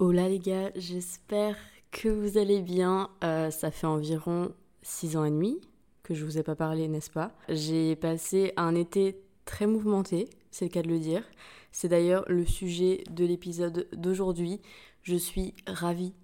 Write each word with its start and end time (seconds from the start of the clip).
Hola 0.00 0.28
les 0.28 0.38
gars, 0.38 0.70
j'espère 0.76 1.56
que 1.90 2.08
vous 2.08 2.38
allez 2.38 2.62
bien. 2.62 3.10
Euh, 3.24 3.50
ça 3.50 3.72
fait 3.72 3.88
environ 3.88 4.52
6 4.82 5.16
ans 5.16 5.24
et 5.24 5.30
demi 5.30 5.60
que 6.04 6.14
je 6.14 6.24
vous 6.24 6.38
ai 6.38 6.44
pas 6.44 6.54
parlé, 6.54 6.86
n'est-ce 6.86 7.10
pas? 7.10 7.32
J'ai 7.48 7.96
passé 7.96 8.52
un 8.56 8.76
été 8.76 9.20
très 9.44 9.66
mouvementé, 9.66 10.30
c'est 10.52 10.66
le 10.66 10.70
cas 10.70 10.82
de 10.82 10.88
le 10.88 11.00
dire. 11.00 11.24
C'est 11.72 11.88
d'ailleurs 11.88 12.24
le 12.28 12.46
sujet 12.46 13.02
de 13.10 13.24
l'épisode 13.24 13.88
d'aujourd'hui. 13.92 14.60
Je 15.02 15.16
suis 15.16 15.52
ravie 15.66 16.14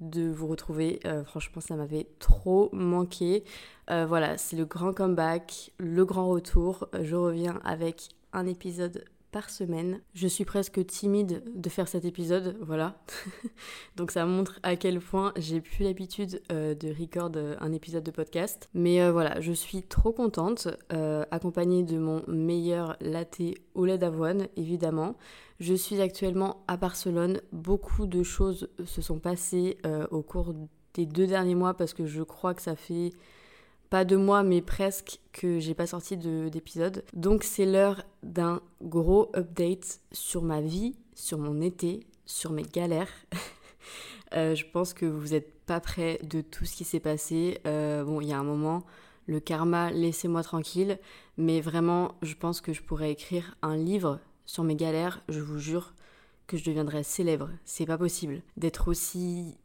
de 0.00 0.28
vous 0.28 0.48
retrouver. 0.48 0.98
Euh, 1.04 1.22
franchement, 1.22 1.60
ça 1.60 1.76
m'avait 1.76 2.08
trop 2.18 2.68
manqué. 2.72 3.44
Euh, 3.90 4.06
voilà, 4.06 4.38
c'est 4.38 4.56
le 4.56 4.64
grand 4.64 4.92
comeback, 4.92 5.70
le 5.78 6.04
grand 6.04 6.26
retour. 6.26 6.88
Je 7.00 7.14
reviens 7.14 7.60
avec 7.62 8.08
un 8.32 8.48
épisode 8.48 9.04
par 9.30 9.50
semaine. 9.50 10.00
Je 10.14 10.26
suis 10.26 10.44
presque 10.44 10.84
timide 10.86 11.42
de 11.54 11.68
faire 11.68 11.88
cet 11.88 12.04
épisode, 12.04 12.56
voilà. 12.60 13.00
Donc 13.96 14.10
ça 14.10 14.26
montre 14.26 14.58
à 14.62 14.76
quel 14.76 15.00
point 15.00 15.32
j'ai 15.36 15.60
plus 15.60 15.84
l'habitude 15.84 16.42
euh, 16.52 16.74
de 16.74 16.88
record 16.88 17.32
euh, 17.36 17.56
un 17.60 17.72
épisode 17.72 18.02
de 18.02 18.10
podcast. 18.10 18.68
Mais 18.74 19.00
euh, 19.00 19.12
voilà, 19.12 19.40
je 19.40 19.52
suis 19.52 19.82
trop 19.82 20.12
contente, 20.12 20.68
accompagnée 21.30 21.82
de 21.82 21.98
mon 21.98 22.22
meilleur 22.26 22.96
latte 23.00 23.40
au 23.74 23.84
lait 23.84 23.98
d'avoine, 23.98 24.48
évidemment. 24.56 25.16
Je 25.60 25.74
suis 25.74 26.00
actuellement 26.00 26.64
à 26.68 26.76
Barcelone. 26.76 27.40
Beaucoup 27.52 28.06
de 28.06 28.22
choses 28.22 28.68
se 28.84 29.02
sont 29.02 29.18
passées 29.18 29.78
au 30.10 30.22
cours 30.22 30.54
des 30.94 31.06
deux 31.06 31.26
derniers 31.26 31.54
mois 31.54 31.74
parce 31.74 31.94
que 31.94 32.06
je 32.06 32.22
crois 32.22 32.54
que 32.54 32.62
ça 32.62 32.76
fait 32.76 33.10
pas 33.90 34.04
de 34.04 34.16
mois, 34.16 34.44
mais 34.44 34.62
presque 34.62 35.18
que 35.32 35.58
j'ai 35.58 35.74
pas 35.74 35.86
sorti 35.86 36.16
d'épisode. 36.16 37.04
Donc 37.12 37.42
c'est 37.42 37.66
l'heure 37.66 38.04
d'un 38.22 38.60
gros 38.80 39.30
update 39.36 40.00
sur 40.12 40.42
ma 40.42 40.60
vie, 40.60 40.94
sur 41.14 41.38
mon 41.38 41.60
été, 41.60 42.06
sur 42.24 42.52
mes 42.52 42.62
galères. 42.62 43.12
Euh, 44.34 44.54
je 44.54 44.64
pense 44.64 44.94
que 44.94 45.06
vous 45.06 45.30
n'êtes 45.30 45.52
pas 45.64 45.80
prêts 45.80 46.20
de 46.22 46.40
tout 46.40 46.64
ce 46.64 46.76
qui 46.76 46.84
s'est 46.84 47.00
passé. 47.00 47.58
Euh, 47.66 48.04
bon, 48.04 48.20
il 48.20 48.28
y 48.28 48.32
a 48.32 48.38
un 48.38 48.44
moment, 48.44 48.84
le 49.26 49.40
karma, 49.40 49.90
laissez-moi 49.90 50.44
tranquille. 50.44 51.00
Mais 51.36 51.60
vraiment, 51.60 52.14
je 52.22 52.34
pense 52.34 52.60
que 52.60 52.72
je 52.72 52.80
pourrais 52.80 53.10
écrire 53.10 53.56
un 53.62 53.76
livre 53.76 54.20
sur 54.46 54.62
mes 54.62 54.76
galères. 54.76 55.20
Je 55.28 55.40
vous 55.40 55.58
jure 55.58 55.94
que 56.46 56.56
je 56.56 56.64
deviendrais 56.64 57.02
célèbre. 57.02 57.50
C'est 57.64 57.86
pas 57.86 57.98
possible 57.98 58.40
d'être 58.56 58.86
aussi 58.86 59.56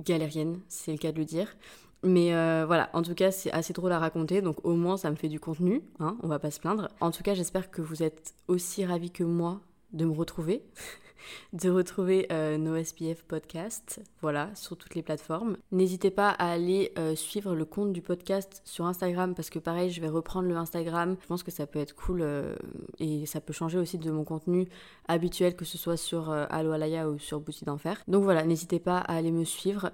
galérienne, 0.00 0.58
c'est 0.68 0.90
le 0.90 0.98
cas 0.98 1.12
de 1.12 1.18
le 1.18 1.24
dire. 1.24 1.56
Mais 2.04 2.32
euh, 2.32 2.64
voilà, 2.66 2.90
en 2.92 3.02
tout 3.02 3.14
cas, 3.14 3.30
c'est 3.30 3.50
assez 3.50 3.72
drôle 3.72 3.92
à 3.92 3.98
raconter, 3.98 4.40
donc 4.40 4.64
au 4.64 4.74
moins 4.74 4.96
ça 4.96 5.10
me 5.10 5.16
fait 5.16 5.28
du 5.28 5.40
contenu, 5.40 5.82
hein, 5.98 6.16
on 6.22 6.28
va 6.28 6.38
pas 6.38 6.50
se 6.50 6.60
plaindre. 6.60 6.88
En 7.00 7.10
tout 7.10 7.22
cas, 7.22 7.34
j'espère 7.34 7.70
que 7.70 7.82
vous 7.82 8.02
êtes 8.02 8.34
aussi 8.46 8.84
ravis 8.84 9.10
que 9.10 9.24
moi 9.24 9.60
de 9.92 10.04
me 10.04 10.12
retrouver. 10.12 10.62
de 11.52 11.70
retrouver 11.70 12.26
euh, 12.32 12.58
nos 12.58 12.82
SPF 12.82 13.22
podcast, 13.24 14.00
voilà, 14.20 14.50
sur 14.54 14.76
toutes 14.76 14.94
les 14.94 15.02
plateformes. 15.02 15.56
N'hésitez 15.72 16.10
pas 16.10 16.30
à 16.30 16.50
aller 16.50 16.92
euh, 16.98 17.14
suivre 17.14 17.54
le 17.54 17.64
compte 17.64 17.92
du 17.92 18.02
podcast 18.02 18.60
sur 18.64 18.86
Instagram 18.86 19.34
parce 19.34 19.50
que 19.50 19.58
pareil, 19.58 19.90
je 19.90 20.00
vais 20.00 20.08
reprendre 20.08 20.48
le 20.48 20.56
Instagram. 20.56 21.16
Je 21.20 21.26
pense 21.26 21.42
que 21.42 21.50
ça 21.50 21.66
peut 21.66 21.78
être 21.78 21.94
cool 21.94 22.20
euh, 22.22 22.54
et 22.98 23.26
ça 23.26 23.40
peut 23.40 23.52
changer 23.52 23.78
aussi 23.78 23.98
de 23.98 24.10
mon 24.10 24.24
contenu 24.24 24.68
habituel, 25.06 25.56
que 25.56 25.64
ce 25.64 25.78
soit 25.78 25.96
sur 25.96 26.30
Allo 26.30 26.72
Alaya 26.72 27.08
ou 27.08 27.18
sur 27.18 27.40
Boutique 27.40 27.66
d'Enfer. 27.66 28.02
Donc 28.08 28.24
voilà, 28.24 28.44
n'hésitez 28.44 28.78
pas 28.78 28.98
à 28.98 29.16
aller 29.16 29.32
me 29.32 29.44
suivre, 29.44 29.90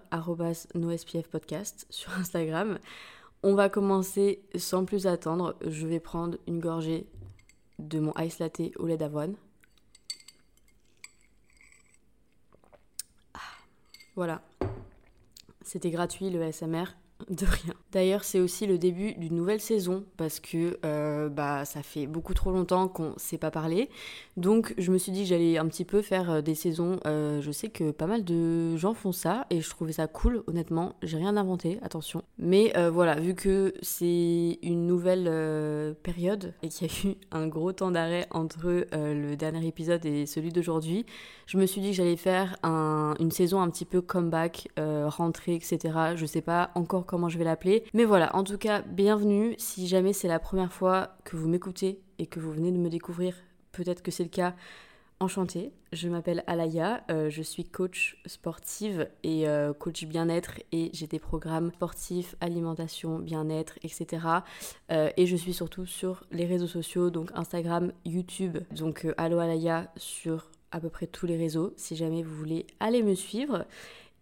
SPF 0.97 1.29
podcast 1.29 1.87
sur 1.91 2.13
Instagram. 2.19 2.79
On 3.43 3.55
va 3.55 3.69
commencer 3.69 4.43
sans 4.57 4.85
plus 4.85 5.07
attendre. 5.07 5.55
Je 5.67 5.87
vais 5.87 6.01
prendre 6.01 6.39
une 6.47 6.61
gorgée 6.61 7.07
de 7.79 7.99
mon 8.01 8.15
ice 8.19 8.39
latte 8.39 8.63
au 8.79 8.87
lait 8.87 8.97
d'avoine. 8.97 9.35
Voilà. 14.17 14.43
C'était 15.63 15.91
gratuit 15.91 16.31
le 16.31 16.53
SMR, 16.53 16.87
de 17.31 17.47
rien. 17.47 17.75
D'ailleurs, 17.93 18.25
c'est 18.25 18.41
aussi 18.41 18.67
le 18.67 18.77
début 18.77 19.15
d'une 19.15 19.35
nouvelle 19.35 19.61
saison 19.61 20.05
parce 20.17 20.41
que 20.41 20.79
euh, 20.85 21.29
bah, 21.29 21.65
ça 21.65 21.83
fait 21.83 22.07
beaucoup 22.07 22.35
trop 22.35 22.51
longtemps 22.51 22.89
qu'on 22.89 23.11
ne 23.11 23.19
s'est 23.19 23.39
pas 23.39 23.51
parlé. 23.51 23.89
Donc, 24.37 24.75
je 24.79 24.91
me 24.91 24.99
suis 24.99 25.13
dit 25.13 25.23
que 25.23 25.29
j'allais 25.29 25.57
un 25.59 25.67
petit 25.69 25.85
peu 25.85 26.03
faire 26.03 26.31
euh, 26.31 26.41
des 26.43 26.55
saisons. 26.55 26.99
Euh, 27.07 27.41
je 27.41 27.51
sais 27.51 27.69
que 27.69 27.93
pas 27.93 28.07
mal 28.07 28.25
de 28.25 28.77
gens 28.77 28.95
font 28.95 29.13
ça 29.13 29.47
et 29.51 29.61
je 29.61 29.71
trouvais 29.71 29.93
ça 29.93 30.07
cool, 30.07 30.43
honnêtement. 30.47 30.97
J'ai 31.03 31.17
rien 31.17 31.37
inventé, 31.37 31.79
attention. 31.83 32.23
Mais 32.39 32.73
voilà, 32.91 33.15
vu 33.21 33.35
que 33.35 33.75
c'est 33.81 34.59
une 34.63 34.87
nouvelle 34.87 35.95
période 36.03 36.53
et 36.63 36.69
qu'il 36.69 36.89
y 36.89 36.91
a 36.91 37.11
eu 37.11 37.17
un 37.31 37.47
gros 37.47 37.73
temps 37.73 37.91
d'arrêt 37.91 38.27
entre 38.31 38.87
le 38.93 39.35
dernier 39.37 39.67
épisode 39.67 40.05
et 40.05 40.27
celui 40.27 40.51
d'aujourd'hui, 40.51 41.07
je 41.47 41.59
me 41.59 41.67
suis 41.67 41.81
dit 41.81 41.91
que 41.91 41.97
j'allais 41.97 42.17
faire 42.17 42.57
une 42.65 43.31
saison 43.31 43.61
un 43.61 43.71
petit 43.71 43.85
peu 43.85 44.01
comeback, 44.01 44.69
rentrée, 44.77 45.55
etc. 45.55 45.79
Je 46.17 46.27
sais 46.27 46.43
pas 46.43 46.71
encore 46.75 47.05
comment 47.07 47.14
je 47.29 47.39
vais 47.39 47.45
l'appeler. 47.45 47.85
Mais 47.95 48.05
voilà, 48.05 48.35
en 48.37 48.45
tout 48.45 48.59
cas, 48.59 48.83
bienvenue. 48.83 49.55
Si 49.59 49.87
jamais 49.87 50.13
c'est 50.13 50.29
la 50.29 50.39
première 50.39 50.73
fois 50.73 51.17
que 51.25 51.37
vous 51.37 51.49
m'écoutez 51.49 52.01
et 52.19 52.27
que 52.27 52.41
vous 52.41 52.53
venez 52.53 52.73
de 52.73 52.79
me 52.79 52.89
découvrir, 52.89 53.35
peut-être 53.73 54.03
que 54.03 54.11
c'est 54.11 54.25
le 54.25 54.29
cas. 54.29 54.55
Enchantée, 55.21 55.73
je 55.93 56.09
m'appelle 56.09 56.43
Alaya, 56.49 57.05
euh, 57.09 57.31
je 57.31 57.41
suis 57.41 57.65
coach 57.65 58.21
sportive 58.27 59.09
et 59.23 59.49
euh, 59.49 59.73
coach 59.73 60.05
bien-être 60.05 60.59
et 60.73 60.91
j'ai 60.93 61.07
des 61.07 61.21
programmes 61.21 61.71
sportifs, 61.73 62.35
alimentation, 62.41 63.21
bien-être, 63.21 63.79
etc. 63.85 64.27
Euh, 64.91 65.11
et 65.17 65.27
je 65.27 65.37
suis 65.37 65.55
surtout 65.55 65.87
sur 65.87 66.25
les 66.33 66.47
réseaux 66.47 66.67
sociaux, 66.67 67.11
donc 67.11 67.31
Instagram, 67.35 67.93
YouTube, 68.05 68.59
donc 68.73 69.07
Allo 69.17 69.39
Alaya 69.39 69.91
sur 69.97 70.51
à 70.73 70.81
peu 70.81 70.91
près 70.91 71.07
tous 71.07 71.27
les 71.27 71.37
réseaux 71.37 71.73
si 71.77 71.95
jamais 71.95 72.25
vous 72.25 72.35
voulez 72.35 72.67
aller 72.81 73.05
me 73.05 73.15
suivre. 73.15 73.65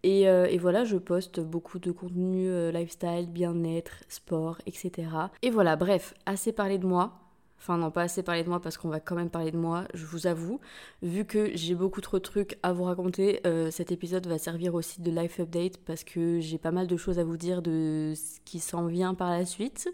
Euh, 0.04 0.46
et, 0.46 0.58
voilà, 0.58 0.84
je 0.84 0.96
poste 0.96 1.40
beaucoup 1.40 1.78
de 1.78 1.92
contenu 1.92 2.48
euh, 2.48 2.72
lifestyle, 2.72 3.28
bien-être, 3.28 3.92
sport, 4.08 4.58
etc. 4.66 5.08
Et 5.42 5.50
voilà, 5.50 5.76
bref, 5.76 6.14
assez 6.26 6.52
parlé 6.52 6.78
de 6.78 6.86
moi. 6.86 7.18
Enfin 7.58 7.78
non, 7.78 7.92
pas 7.92 8.02
assez 8.02 8.24
parlé 8.24 8.42
de 8.42 8.48
moi 8.48 8.60
parce 8.60 8.76
qu'on 8.76 8.88
va 8.88 8.98
quand 8.98 9.14
même 9.14 9.30
parler 9.30 9.52
de 9.52 9.56
moi, 9.56 9.84
je 9.94 10.04
vous 10.04 10.26
avoue. 10.26 10.58
Vu 11.00 11.24
que 11.24 11.52
j'ai 11.54 11.76
beaucoup 11.76 12.00
trop 12.00 12.18
de 12.18 12.22
trucs 12.22 12.58
à 12.64 12.72
vous 12.72 12.82
raconter, 12.82 13.40
euh, 13.46 13.70
cet 13.70 13.92
épisode 13.92 14.26
va 14.26 14.36
servir 14.38 14.74
aussi 14.74 15.00
de 15.00 15.12
life 15.12 15.38
update 15.38 15.78
parce 15.78 16.02
que 16.02 16.40
j'ai 16.40 16.58
pas 16.58 16.72
mal 16.72 16.88
de 16.88 16.96
choses 16.96 17.20
à 17.20 17.24
vous 17.24 17.36
dire 17.36 17.62
de 17.62 18.14
ce 18.16 18.40
qui 18.44 18.58
s'en 18.58 18.86
vient 18.86 19.14
par 19.14 19.30
la 19.30 19.46
suite. 19.46 19.88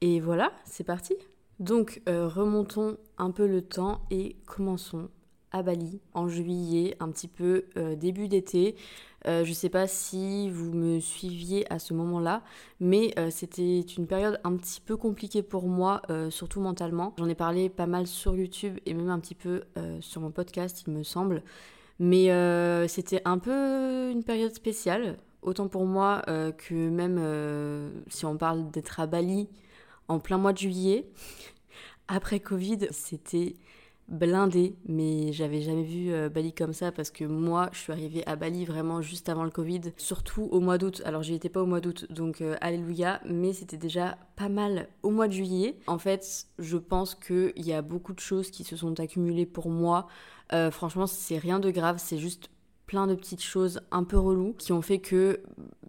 Et 0.00 0.20
voilà, 0.20 0.52
c'est 0.64 0.84
parti. 0.84 1.16
Donc 1.58 2.02
remontons 2.06 2.96
un 3.18 3.32
peu 3.32 3.48
le 3.48 3.62
temps 3.62 4.02
et 4.12 4.36
commençons 4.46 5.08
à 5.52 5.62
Bali 5.62 6.00
en 6.14 6.28
juillet, 6.28 6.96
un 7.00 7.10
petit 7.10 7.28
peu 7.28 7.66
début 7.96 8.28
d'été. 8.28 8.76
Euh, 9.26 9.44
je 9.44 9.50
ne 9.50 9.54
sais 9.54 9.68
pas 9.68 9.86
si 9.86 10.50
vous 10.50 10.72
me 10.72 10.98
suiviez 10.98 11.70
à 11.72 11.78
ce 11.78 11.94
moment-là, 11.94 12.42
mais 12.80 13.14
euh, 13.18 13.30
c'était 13.30 13.80
une 13.80 14.06
période 14.06 14.40
un 14.42 14.56
petit 14.56 14.80
peu 14.80 14.96
compliquée 14.96 15.42
pour 15.42 15.68
moi, 15.68 16.02
euh, 16.10 16.30
surtout 16.30 16.60
mentalement. 16.60 17.14
J'en 17.18 17.28
ai 17.28 17.34
parlé 17.34 17.68
pas 17.68 17.86
mal 17.86 18.06
sur 18.06 18.34
YouTube 18.34 18.78
et 18.84 18.94
même 18.94 19.10
un 19.10 19.20
petit 19.20 19.34
peu 19.34 19.62
sur 20.00 20.20
mon 20.20 20.30
podcast, 20.30 20.84
il 20.86 20.92
me 20.92 21.02
semble. 21.02 21.42
Mais 21.98 22.28
c'était 22.88 23.22
un 23.24 23.38
peu 23.38 24.10
une 24.10 24.24
période 24.24 24.52
spéciale, 24.54 25.18
autant 25.42 25.68
pour 25.68 25.86
moi 25.86 26.22
que 26.26 26.88
même 26.88 27.92
si 28.08 28.24
on 28.26 28.36
parle 28.36 28.70
d'être 28.70 28.98
à 28.98 29.06
Bali 29.06 29.48
en 30.08 30.18
plein 30.18 30.38
mois 30.38 30.52
de 30.52 30.58
juillet, 30.58 31.06
après 32.08 32.40
Covid, 32.40 32.88
c'était 32.90 33.54
blindé, 34.12 34.76
mais 34.86 35.32
j'avais 35.32 35.62
jamais 35.62 35.82
vu 35.82 36.12
euh, 36.12 36.28
Bali 36.28 36.52
comme 36.52 36.74
ça 36.74 36.92
parce 36.92 37.10
que 37.10 37.24
moi, 37.24 37.70
je 37.72 37.78
suis 37.78 37.92
arrivée 37.92 38.22
à 38.26 38.36
Bali 38.36 38.64
vraiment 38.64 39.00
juste 39.00 39.28
avant 39.28 39.42
le 39.42 39.50
Covid, 39.50 39.80
surtout 39.96 40.48
au 40.52 40.60
mois 40.60 40.78
d'août. 40.78 41.02
Alors, 41.04 41.22
j'y 41.22 41.34
étais 41.34 41.48
pas 41.48 41.62
au 41.62 41.66
mois 41.66 41.80
d'août, 41.80 42.06
donc 42.10 42.40
euh, 42.40 42.56
alléluia, 42.60 43.20
mais 43.24 43.52
c'était 43.52 43.78
déjà 43.78 44.18
pas 44.36 44.48
mal 44.48 44.88
au 45.02 45.10
mois 45.10 45.28
de 45.28 45.32
juillet. 45.32 45.78
En 45.86 45.98
fait, 45.98 46.46
je 46.58 46.76
pense 46.76 47.14
qu'il 47.14 47.52
y 47.56 47.72
a 47.72 47.82
beaucoup 47.82 48.12
de 48.12 48.20
choses 48.20 48.50
qui 48.50 48.64
se 48.64 48.76
sont 48.76 49.00
accumulées 49.00 49.46
pour 49.46 49.70
moi. 49.70 50.06
Euh, 50.52 50.70
franchement, 50.70 51.06
c'est 51.06 51.38
rien 51.38 51.58
de 51.58 51.70
grave, 51.70 51.96
c'est 51.98 52.18
juste 52.18 52.50
plein 52.86 53.06
de 53.06 53.14
petites 53.14 53.42
choses 53.42 53.80
un 53.90 54.04
peu 54.04 54.18
reloues 54.18 54.54
qui 54.58 54.72
ont 54.72 54.82
fait 54.82 54.98
que 54.98 55.40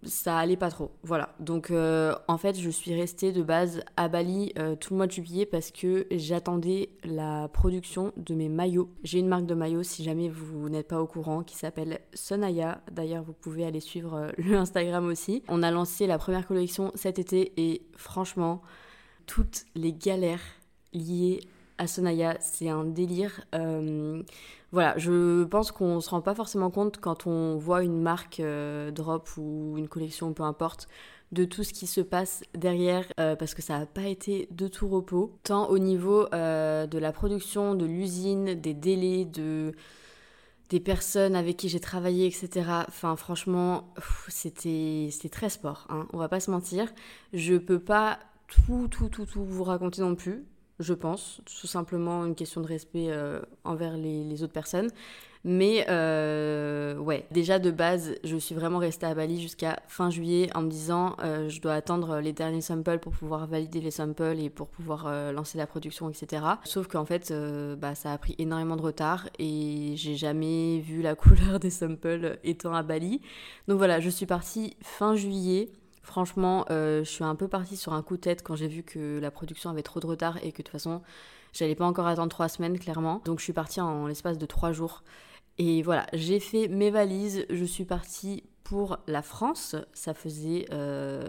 ça 0.04 0.38
allait 0.38 0.56
pas 0.56 0.70
trop. 0.70 0.90
Voilà. 1.02 1.34
Donc 1.40 1.70
euh, 1.70 2.14
en 2.28 2.38
fait, 2.38 2.58
je 2.58 2.70
suis 2.70 2.94
restée 2.94 3.32
de 3.32 3.42
base 3.42 3.82
à 3.96 4.08
Bali 4.08 4.52
euh, 4.58 4.76
tout 4.76 4.94
le 4.94 4.98
mois 4.98 5.06
de 5.06 5.12
juillet 5.12 5.46
parce 5.46 5.70
que 5.70 6.06
j'attendais 6.10 6.90
la 7.04 7.48
production 7.48 8.12
de 8.16 8.34
mes 8.34 8.48
maillots. 8.48 8.90
J'ai 9.02 9.18
une 9.18 9.28
marque 9.28 9.46
de 9.46 9.54
maillots 9.54 9.82
si 9.82 10.04
jamais 10.04 10.28
vous 10.28 10.68
n'êtes 10.68 10.88
pas 10.88 11.00
au 11.00 11.06
courant 11.06 11.42
qui 11.42 11.56
s'appelle 11.56 12.00
Sonaya. 12.12 12.80
D'ailleurs, 12.90 13.22
vous 13.22 13.32
pouvez 13.32 13.64
aller 13.64 13.80
suivre 13.80 14.14
euh, 14.14 14.30
le 14.38 14.56
Instagram 14.56 15.06
aussi. 15.06 15.42
On 15.48 15.62
a 15.62 15.70
lancé 15.70 16.06
la 16.06 16.18
première 16.18 16.46
collection 16.46 16.92
cet 16.94 17.18
été 17.18 17.52
et 17.56 17.82
franchement, 17.96 18.62
toutes 19.26 19.64
les 19.74 19.92
galères 19.92 20.42
liées 20.92 21.40
à 21.78 21.86
Sonaya, 21.86 22.36
c'est 22.40 22.68
un 22.68 22.84
délire. 22.84 23.44
Voilà, 24.74 24.98
je 24.98 25.44
pense 25.44 25.70
qu'on 25.70 26.00
se 26.00 26.10
rend 26.10 26.20
pas 26.20 26.34
forcément 26.34 26.68
compte 26.68 26.98
quand 26.98 27.28
on 27.28 27.56
voit 27.58 27.84
une 27.84 28.02
marque 28.02 28.40
euh, 28.40 28.90
drop 28.90 29.28
ou 29.36 29.76
une 29.78 29.86
collection, 29.86 30.32
peu 30.32 30.42
importe, 30.42 30.88
de 31.30 31.44
tout 31.44 31.62
ce 31.62 31.72
qui 31.72 31.86
se 31.86 32.00
passe 32.00 32.42
derrière, 32.54 33.04
euh, 33.20 33.36
parce 33.36 33.54
que 33.54 33.62
ça 33.62 33.78
n'a 33.78 33.86
pas 33.86 34.02
été 34.02 34.48
de 34.50 34.66
tout 34.66 34.88
repos, 34.88 35.38
tant 35.44 35.68
au 35.68 35.78
niveau 35.78 36.26
euh, 36.34 36.88
de 36.88 36.98
la 36.98 37.12
production, 37.12 37.76
de 37.76 37.86
l'usine, 37.86 38.54
des 38.54 38.74
délais, 38.74 39.24
de 39.24 39.76
des 40.70 40.80
personnes 40.80 41.36
avec 41.36 41.56
qui 41.56 41.68
j'ai 41.68 41.78
travaillé, 41.78 42.26
etc. 42.26 42.68
Enfin, 42.88 43.14
franchement, 43.14 43.94
c'était 44.26 45.08
très 45.30 45.50
sport, 45.50 45.86
hein, 45.88 46.08
on 46.12 46.18
va 46.18 46.28
pas 46.28 46.40
se 46.40 46.50
mentir. 46.50 46.92
Je 47.32 47.54
peux 47.54 47.78
pas 47.78 48.18
tout, 48.48 48.88
tout, 48.88 49.08
tout, 49.08 49.24
tout 49.24 49.44
vous 49.44 49.62
raconter 49.62 50.02
non 50.02 50.16
plus 50.16 50.44
je 50.80 50.94
pense. 50.94 51.40
Tout 51.60 51.66
simplement 51.66 52.24
une 52.24 52.34
question 52.34 52.60
de 52.60 52.66
respect 52.66 53.06
euh, 53.10 53.40
envers 53.64 53.96
les, 53.96 54.42
autres 54.42 54.52
personnes. 54.52 54.90
Mais 55.46 55.84
euh, 55.90 56.96
ouais, 56.96 57.26
déjà 57.30 57.58
de 57.58 57.70
base, 57.70 58.14
je 58.24 58.36
suis 58.38 58.54
vraiment 58.54 58.78
restée 58.78 59.04
à 59.04 59.14
Bali 59.14 59.42
jusqu'à 59.42 59.78
fin 59.88 60.08
juillet 60.08 60.48
en 60.54 60.62
me 60.62 60.70
disant 60.70 61.16
euh, 61.22 61.50
je 61.50 61.60
dois 61.60 61.74
attendre 61.74 62.18
les 62.20 62.32
derniers 62.32 62.62
samples 62.62 62.98
pour 62.98 63.12
pouvoir 63.12 63.46
valider 63.46 63.82
les 63.82 63.90
samples 63.90 64.38
et 64.38 64.48
pour 64.48 64.68
pouvoir 64.68 65.32
lancer 65.32 65.58
la 65.58 65.66
production, 65.66 66.08
etc. 66.08 66.42
Sauf 66.64 66.86
qu'en 66.88 67.04
fait, 67.04 67.30
bah, 67.78 67.94
ça 67.94 68.12
a 68.12 68.18
pris 68.18 68.34
énormément 68.38 68.76
de 68.76 68.82
retard 68.82 69.28
et 69.38 69.92
j'ai 69.96 70.16
jamais 70.16 70.80
vu 70.80 71.02
la 71.02 71.14
couleur 71.14 71.60
des 71.60 71.70
samples 71.70 72.38
étant 72.42 72.72
à 72.72 72.82
Bali. 72.82 73.20
Donc 73.68 73.76
voilà, 73.76 74.00
je 74.00 74.08
suis 74.08 74.26
partie 74.26 74.78
fin 74.80 75.14
juillet. 75.14 75.68
Franchement, 76.04 76.66
euh, 76.70 77.02
je 77.02 77.08
suis 77.08 77.24
un 77.24 77.34
peu 77.34 77.48
partie 77.48 77.78
sur 77.78 77.94
un 77.94 78.02
coup 78.02 78.16
de 78.16 78.20
tête 78.20 78.42
quand 78.42 78.56
j'ai 78.56 78.68
vu 78.68 78.82
que 78.82 79.18
la 79.20 79.30
production 79.30 79.70
avait 79.70 79.82
trop 79.82 80.00
de 80.00 80.06
retard 80.06 80.36
et 80.44 80.52
que 80.52 80.58
de 80.58 80.64
toute 80.64 80.68
façon, 80.68 81.00
j'allais 81.54 81.74
pas 81.74 81.86
encore 81.86 82.06
attendre 82.06 82.28
trois 82.28 82.50
semaines, 82.50 82.78
clairement. 82.78 83.22
Donc 83.24 83.38
je 83.38 83.44
suis 83.44 83.54
partie 83.54 83.80
en, 83.80 84.06
l'espace 84.06 84.36
de 84.36 84.44
trois 84.44 84.72
jours. 84.72 85.02
Et 85.56 85.82
voilà, 85.82 86.04
j'ai 86.12 86.40
fait 86.40 86.68
mes 86.68 86.90
valises, 86.90 87.46
je 87.48 87.64
suis 87.64 87.86
partie 87.86 88.44
pour 88.64 88.98
la 89.06 89.22
France. 89.22 89.76
Ça 89.94 90.12
faisait 90.12 90.66
euh, 90.72 91.24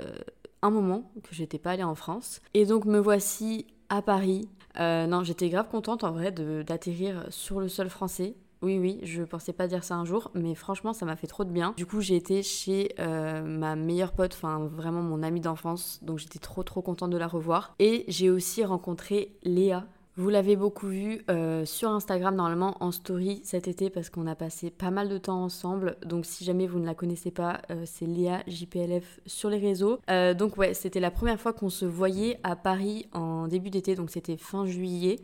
un 0.62 0.72
moment 0.72 1.10
que 1.24 1.34
j'étais 1.34 1.58
pas 1.58 1.72
allée 1.72 1.84
en 1.84 1.96
France. 1.96 2.42
Et 2.54 2.66
donc 2.66 2.84
me 2.84 3.00
voici 3.00 3.68
à 3.88 4.02
Paris. 4.02 4.50
Euh, 4.78 5.08
non, 5.08 5.24
j'étais 5.24 5.48
grave 5.48 5.70
contente 5.70 6.04
en 6.04 6.12
vrai 6.12 6.34
d'atterrir 6.34 7.28
sur 7.30 7.62
le 7.62 7.70
sol 7.70 7.88
français. 7.88 8.36
Oui, 8.66 8.80
oui, 8.80 9.00
je 9.04 9.22
pensais 9.22 9.54
pas 9.54 9.68
dire 9.68 9.84
ça 9.84 9.94
un 9.94 10.06
jour, 10.06 10.32
mais 10.34 10.56
franchement, 10.56 10.92
ça 10.92 11.06
m'a 11.06 11.16
fait 11.16 11.28
trop 11.28 11.44
de 11.44 11.52
bien. 11.52 11.76
Du 11.78 11.86
coup, 11.86 12.02
j'ai 12.02 12.16
été 12.16 12.42
chez 12.42 12.96
euh, 12.98 13.44
ma 13.44 13.76
meilleure 13.76 14.12
pote, 14.12 14.34
enfin 14.34 14.58
vraiment 14.74 15.04
mon 15.04 15.22
amie 15.22 15.40
d'enfance, 15.40 16.00
donc 16.02 16.18
j'étais 16.18 16.40
trop 16.40 16.64
trop 16.64 16.82
contente 16.82 17.12
de 17.12 17.18
la 17.18 17.28
revoir. 17.28 17.76
Et 17.78 18.06
j'ai 18.08 18.32
aussi 18.32 18.66
rencontré 18.66 19.38
Léa, 19.44 19.86
vous 20.18 20.30
l'avez 20.30 20.56
beaucoup 20.56 20.88
vu 20.88 21.22
euh, 21.30 21.66
sur 21.66 21.90
Instagram 21.90 22.36
normalement 22.36 22.78
en 22.80 22.92
story 22.92 23.42
cet 23.44 23.68
été 23.68 23.90
parce 23.90 24.10
qu'on 24.10 24.28
a 24.28 24.36
passé 24.36 24.72
pas 24.72 24.92
mal 24.92 25.10
de 25.10 25.18
temps 25.18 25.44
ensemble. 25.44 25.98
Donc 26.06 26.26
si 26.26 26.44
jamais 26.46 26.68
vous 26.68 26.80
ne 26.80 26.86
la 26.86 26.96
connaissez 26.96 27.32
pas, 27.32 27.62
euh, 27.70 27.84
c'est 27.86 28.06
Léa 28.06 28.44
JPLF 28.48 29.20
sur 29.26 29.50
les 29.50 29.60
réseaux. 29.60 30.00
donc 30.38 30.58
ouais, 30.58 30.74
c'était 30.74 31.00
la 31.00 31.12
première 31.12 31.40
fois 31.40 31.54
qu'on 31.54 31.70
se 31.70 31.86
voyait 31.86 32.40
à 32.44 32.56
Paris 32.56 33.08
en 33.14 33.48
début 33.48 33.70
d'été, 33.70 33.96
donc 33.96 34.10
c'était 34.10 34.38
fin 34.38 34.66
juillet. 34.66 35.20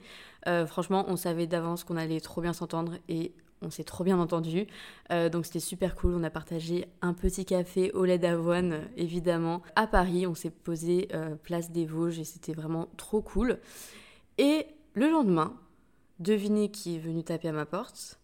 Euh, 0.47 0.65
franchement, 0.65 1.05
on 1.07 1.15
savait 1.15 1.47
d'avance 1.47 1.83
qu'on 1.83 1.97
allait 1.97 2.19
trop 2.19 2.41
bien 2.41 2.53
s'entendre 2.53 2.93
et 3.09 3.33
on 3.61 3.69
s'est 3.69 3.83
trop 3.83 4.03
bien 4.03 4.19
entendu. 4.19 4.67
Euh, 5.11 5.29
donc 5.29 5.45
c'était 5.45 5.59
super 5.59 5.95
cool. 5.95 6.15
On 6.15 6.23
a 6.23 6.29
partagé 6.29 6.87
un 7.01 7.13
petit 7.13 7.45
café 7.45 7.91
au 7.91 8.05
lait 8.05 8.17
d'avoine, 8.17 8.81
évidemment, 8.97 9.61
à 9.75 9.87
Paris. 9.87 10.25
On 10.25 10.35
s'est 10.35 10.49
posé 10.49 11.09
euh, 11.13 11.35
place 11.35 11.71
des 11.71 11.85
Vosges 11.85 12.19
et 12.19 12.23
c'était 12.23 12.53
vraiment 12.53 12.87
trop 12.97 13.21
cool. 13.21 13.59
Et 14.37 14.65
le 14.93 15.09
lendemain, 15.09 15.53
devinez 16.19 16.69
qui 16.69 16.95
est 16.95 16.99
venu 16.99 17.23
taper 17.23 17.49
à 17.49 17.53
ma 17.53 17.65
porte 17.65 18.19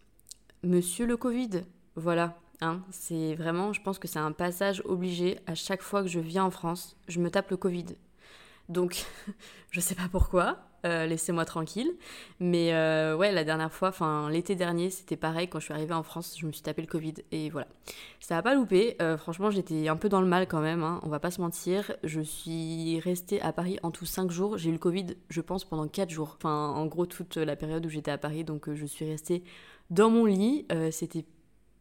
Monsieur 0.63 1.05
le 1.05 1.15
Covid. 1.15 1.61
Voilà. 1.95 2.37
Hein, 2.59 2.81
c'est 2.89 3.35
vraiment, 3.35 3.71
je 3.71 3.81
pense 3.81 3.99
que 3.99 4.07
c'est 4.07 4.19
un 4.19 4.31
passage 4.31 4.81
obligé 4.85 5.39
à 5.45 5.55
chaque 5.55 5.81
fois 5.81 6.01
que 6.01 6.09
je 6.09 6.19
viens 6.19 6.43
en 6.43 6.51
France, 6.51 6.97
je 7.07 7.19
me 7.19 7.29
tape 7.29 7.51
le 7.51 7.57
Covid. 7.57 7.85
Donc, 8.67 9.05
je 9.71 9.79
sais 9.79 9.95
pas 9.95 10.09
pourquoi, 10.11 10.66
euh, 10.85 11.05
laissez-moi 11.05 11.45
tranquille. 11.45 11.91
Mais 12.39 12.73
euh, 12.73 13.15
ouais, 13.15 13.31
la 13.31 13.43
dernière 13.43 13.71
fois, 13.71 13.89
enfin 13.89 14.29
l'été 14.29 14.55
dernier, 14.55 14.89
c'était 14.89 15.15
pareil. 15.15 15.47
Quand 15.47 15.59
je 15.59 15.65
suis 15.65 15.73
arrivée 15.73 15.93
en 15.93 16.03
France, 16.03 16.35
je 16.39 16.45
me 16.45 16.51
suis 16.51 16.61
tapé 16.61 16.81
le 16.81 16.87
Covid 16.87 17.15
et 17.31 17.49
voilà. 17.49 17.67
Ça 18.19 18.35
n'a 18.35 18.41
pas 18.41 18.53
loupé. 18.53 18.95
Euh, 19.01 19.17
franchement, 19.17 19.51
j'étais 19.51 19.87
un 19.87 19.95
peu 19.95 20.09
dans 20.09 20.21
le 20.21 20.27
mal 20.27 20.47
quand 20.47 20.61
même. 20.61 20.83
Hein, 20.83 20.99
on 21.03 21.09
va 21.09 21.19
pas 21.19 21.31
se 21.31 21.41
mentir. 21.41 21.95
Je 22.03 22.21
suis 22.21 22.99
restée 22.99 23.41
à 23.41 23.51
Paris 23.53 23.79
en 23.83 23.91
tout 23.91 24.05
5 24.05 24.31
jours. 24.31 24.57
J'ai 24.57 24.69
eu 24.69 24.73
le 24.73 24.79
Covid, 24.79 25.07
je 25.29 25.41
pense, 25.41 25.65
pendant 25.65 25.87
4 25.87 26.09
jours. 26.09 26.35
Enfin, 26.37 26.69
en 26.69 26.85
gros, 26.85 27.05
toute 27.05 27.37
la 27.37 27.55
période 27.55 27.85
où 27.85 27.89
j'étais 27.89 28.11
à 28.11 28.17
Paris. 28.17 28.43
Donc, 28.43 28.73
je 28.73 28.85
suis 28.85 29.05
restée 29.05 29.43
dans 29.89 30.09
mon 30.09 30.25
lit. 30.25 30.65
c'était 30.91 31.25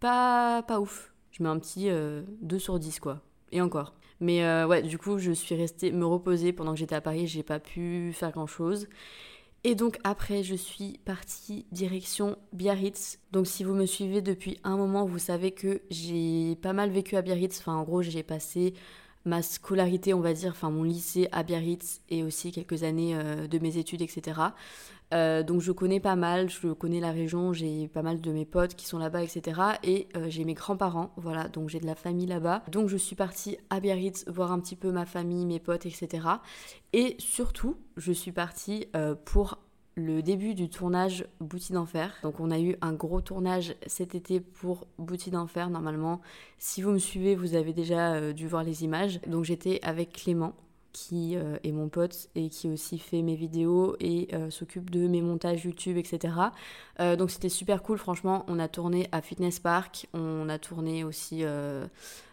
pas, 0.01 0.63
pas 0.63 0.81
ouf. 0.81 1.13
Je 1.33 1.43
mets 1.43 1.49
un 1.49 1.59
petit 1.59 1.91
2 1.91 2.59
sur 2.59 2.79
10, 2.79 3.01
quoi. 3.01 3.21
Et 3.53 3.61
encore. 3.61 3.95
Mais 4.21 4.45
euh, 4.45 4.67
ouais, 4.67 4.83
du 4.83 4.99
coup, 4.99 5.19
je 5.19 5.33
suis 5.33 5.55
restée 5.55 5.93
me 5.93 6.07
reposer 6.07 6.53
pendant 6.53 6.73
que 6.73 6.79
j'étais 6.79 6.95
à 6.95 7.01
Paris, 7.01 7.27
j'ai 7.27 7.43
pas 7.43 7.59
pu 7.59 8.13
faire 8.13 8.33
grand 8.33 8.47
chose. 8.47 8.89
Et 9.65 9.75
donc 9.75 9.99
après, 10.05 10.43
je 10.43 10.55
suis 10.55 11.01
partie 11.05 11.67
direction 11.73 12.37
Biarritz. 12.53 13.19
Donc 13.33 13.47
si 13.47 13.65
vous 13.65 13.75
me 13.75 13.85
suivez 13.85 14.23
depuis 14.23 14.59
un 14.65 14.77
moment, 14.77 15.05
vous 15.05 15.19
savez 15.19 15.51
que 15.51 15.83
j'ai 15.91 16.57
pas 16.63 16.73
mal 16.73 16.91
vécu 16.91 17.17
à 17.17 17.23
Biarritz. 17.23 17.59
Enfin, 17.61 17.75
en 17.75 17.83
gros, 17.83 18.01
j'ai 18.01 18.23
passé 18.23 18.75
ma 19.27 19.43
scolarité, 19.43 20.15
on 20.15 20.21
va 20.21 20.33
dire, 20.33 20.53
enfin 20.53 20.71
mon 20.71 20.85
lycée 20.85 21.29
à 21.33 21.43
Biarritz 21.43 22.01
et 22.09 22.23
aussi 22.23 22.53
quelques 22.53 22.85
années 22.85 23.15
euh, 23.15 23.47
de 23.47 23.59
mes 23.59 23.77
études, 23.77 24.01
etc. 24.01 24.41
Euh, 25.13 25.43
donc 25.43 25.61
je 25.61 25.73
connais 25.73 26.01
pas 26.01 26.17
mal, 26.17 26.49
je 26.49 26.73
connais 26.73 27.01
la 27.01 27.11
région, 27.11 27.53
j'ai 27.53 27.89
pas 27.89 28.03
mal 28.03 28.21
de 28.21 28.33
mes 28.33 28.45
potes 28.45 28.75
qui 28.75 28.87
sont 28.87 28.99
là-bas, 28.99 29.23
etc. 29.23 29.61
Et 29.83 30.09
euh, 30.17 30.27
j'ai 30.29 30.45
mes 30.45 30.55
grands-parents, 30.55 31.13
voilà, 31.17 31.49
donc 31.49 31.69
j'ai 31.69 31.81
de 31.81 31.87
la 31.87 31.95
famille 31.97 32.27
là-bas. 32.27 32.63
Donc 32.71 32.89
je 32.89 32.97
suis 32.97 33.17
partie 33.17 33.59
à 33.69 33.81
Biarritz 33.81 34.25
voir 34.29 34.53
un 34.53 34.61
petit 34.61 34.77
peu 34.77 34.91
ma 34.93 35.07
famille, 35.07 35.45
mes 35.45 35.61
potes, 35.61 35.87
etc. 35.87 36.27
Et 36.93 37.17
surtout, 37.19 37.77
je 37.97 38.13
suis 38.13 38.33
partie 38.33 38.87
pour 39.25 39.59
le 39.97 40.23
début 40.23 40.55
du 40.55 40.69
tournage 40.69 41.27
Bouti 41.41 41.73
d'Enfer. 41.73 42.13
Donc 42.23 42.39
on 42.41 42.51
a 42.51 42.61
eu 42.61 42.77
un 42.83 42.93
gros 42.93 43.21
tournage 43.21 43.75
cet 43.87 44.15
été 44.15 44.41
pour 44.41 44.87
Bouti 44.99 45.31
d'Enfer. 45.31 45.71
Normalement, 45.71 46.21
si 46.59 46.83
vous 46.83 46.91
me 46.91 46.99
suivez, 46.99 47.35
vous 47.35 47.55
avez 47.55 47.73
déjà 47.73 48.33
dû 48.33 48.47
voir 48.47 48.63
les 48.63 48.85
images. 48.85 49.21
Donc 49.27 49.45
j'étais 49.45 49.81
avec 49.83 50.13
Clément, 50.13 50.55
qui 50.97 51.37
euh, 51.37 51.59
est 51.63 51.73
mon 51.73 51.91
pote 51.91 52.31
et 52.35 52.49
qui 52.49 52.71
aussi 52.71 52.99
fait 52.99 53.21
mes 53.21 53.35
vidéos 53.35 53.97
et 54.01 54.29
euh, 54.33 54.49
s'occupe 54.49 54.89
de 54.89 55.07
mes 55.07 55.21
montages 55.21 55.63
YouTube, 55.67 55.99
etc. 55.99 56.33
Euh, 57.01 57.17
donc 57.17 57.31
c'était 57.31 57.51
super 57.51 57.83
cool, 57.83 57.99
franchement. 57.99 58.47
On 58.49 58.59
a 58.59 58.67
tourné 58.67 59.07
à 59.13 59.21
Fitness 59.21 59.61
Park, 59.61 60.07
on 60.15 60.49
a 60.49 60.59
tourné 60.59 61.05
aussi 61.05 61.45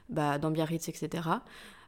bah, 0.08 0.38
dans 0.38 0.50
Biarritz, 0.50 0.88
etc. 0.88 1.28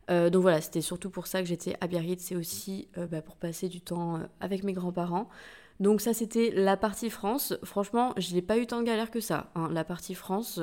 donc 0.09 0.41
voilà, 0.41 0.59
c'était 0.59 0.81
surtout 0.81 1.09
pour 1.09 1.27
ça 1.27 1.41
que 1.41 1.47
j'étais 1.47 1.77
à 1.79 1.87
Biarritz 1.87 2.33
et 2.33 2.35
aussi 2.35 2.89
bah, 3.09 3.21
pour 3.21 3.37
passer 3.37 3.69
du 3.69 3.79
temps 3.79 4.19
avec 4.41 4.63
mes 4.63 4.73
grands-parents. 4.73 5.29
Donc 5.79 6.01
ça 6.01 6.13
c'était 6.13 6.51
la 6.51 6.77
partie 6.77 7.09
France. 7.09 7.53
Franchement, 7.63 8.13
je 8.17 8.33
n'ai 8.33 8.41
pas 8.41 8.57
eu 8.57 8.67
tant 8.67 8.79
de 8.79 8.85
galère 8.85 9.11
que 9.11 9.19
ça. 9.19 9.51
Hein. 9.55 9.69
La 9.71 9.83
partie 9.83 10.15
France, 10.15 10.61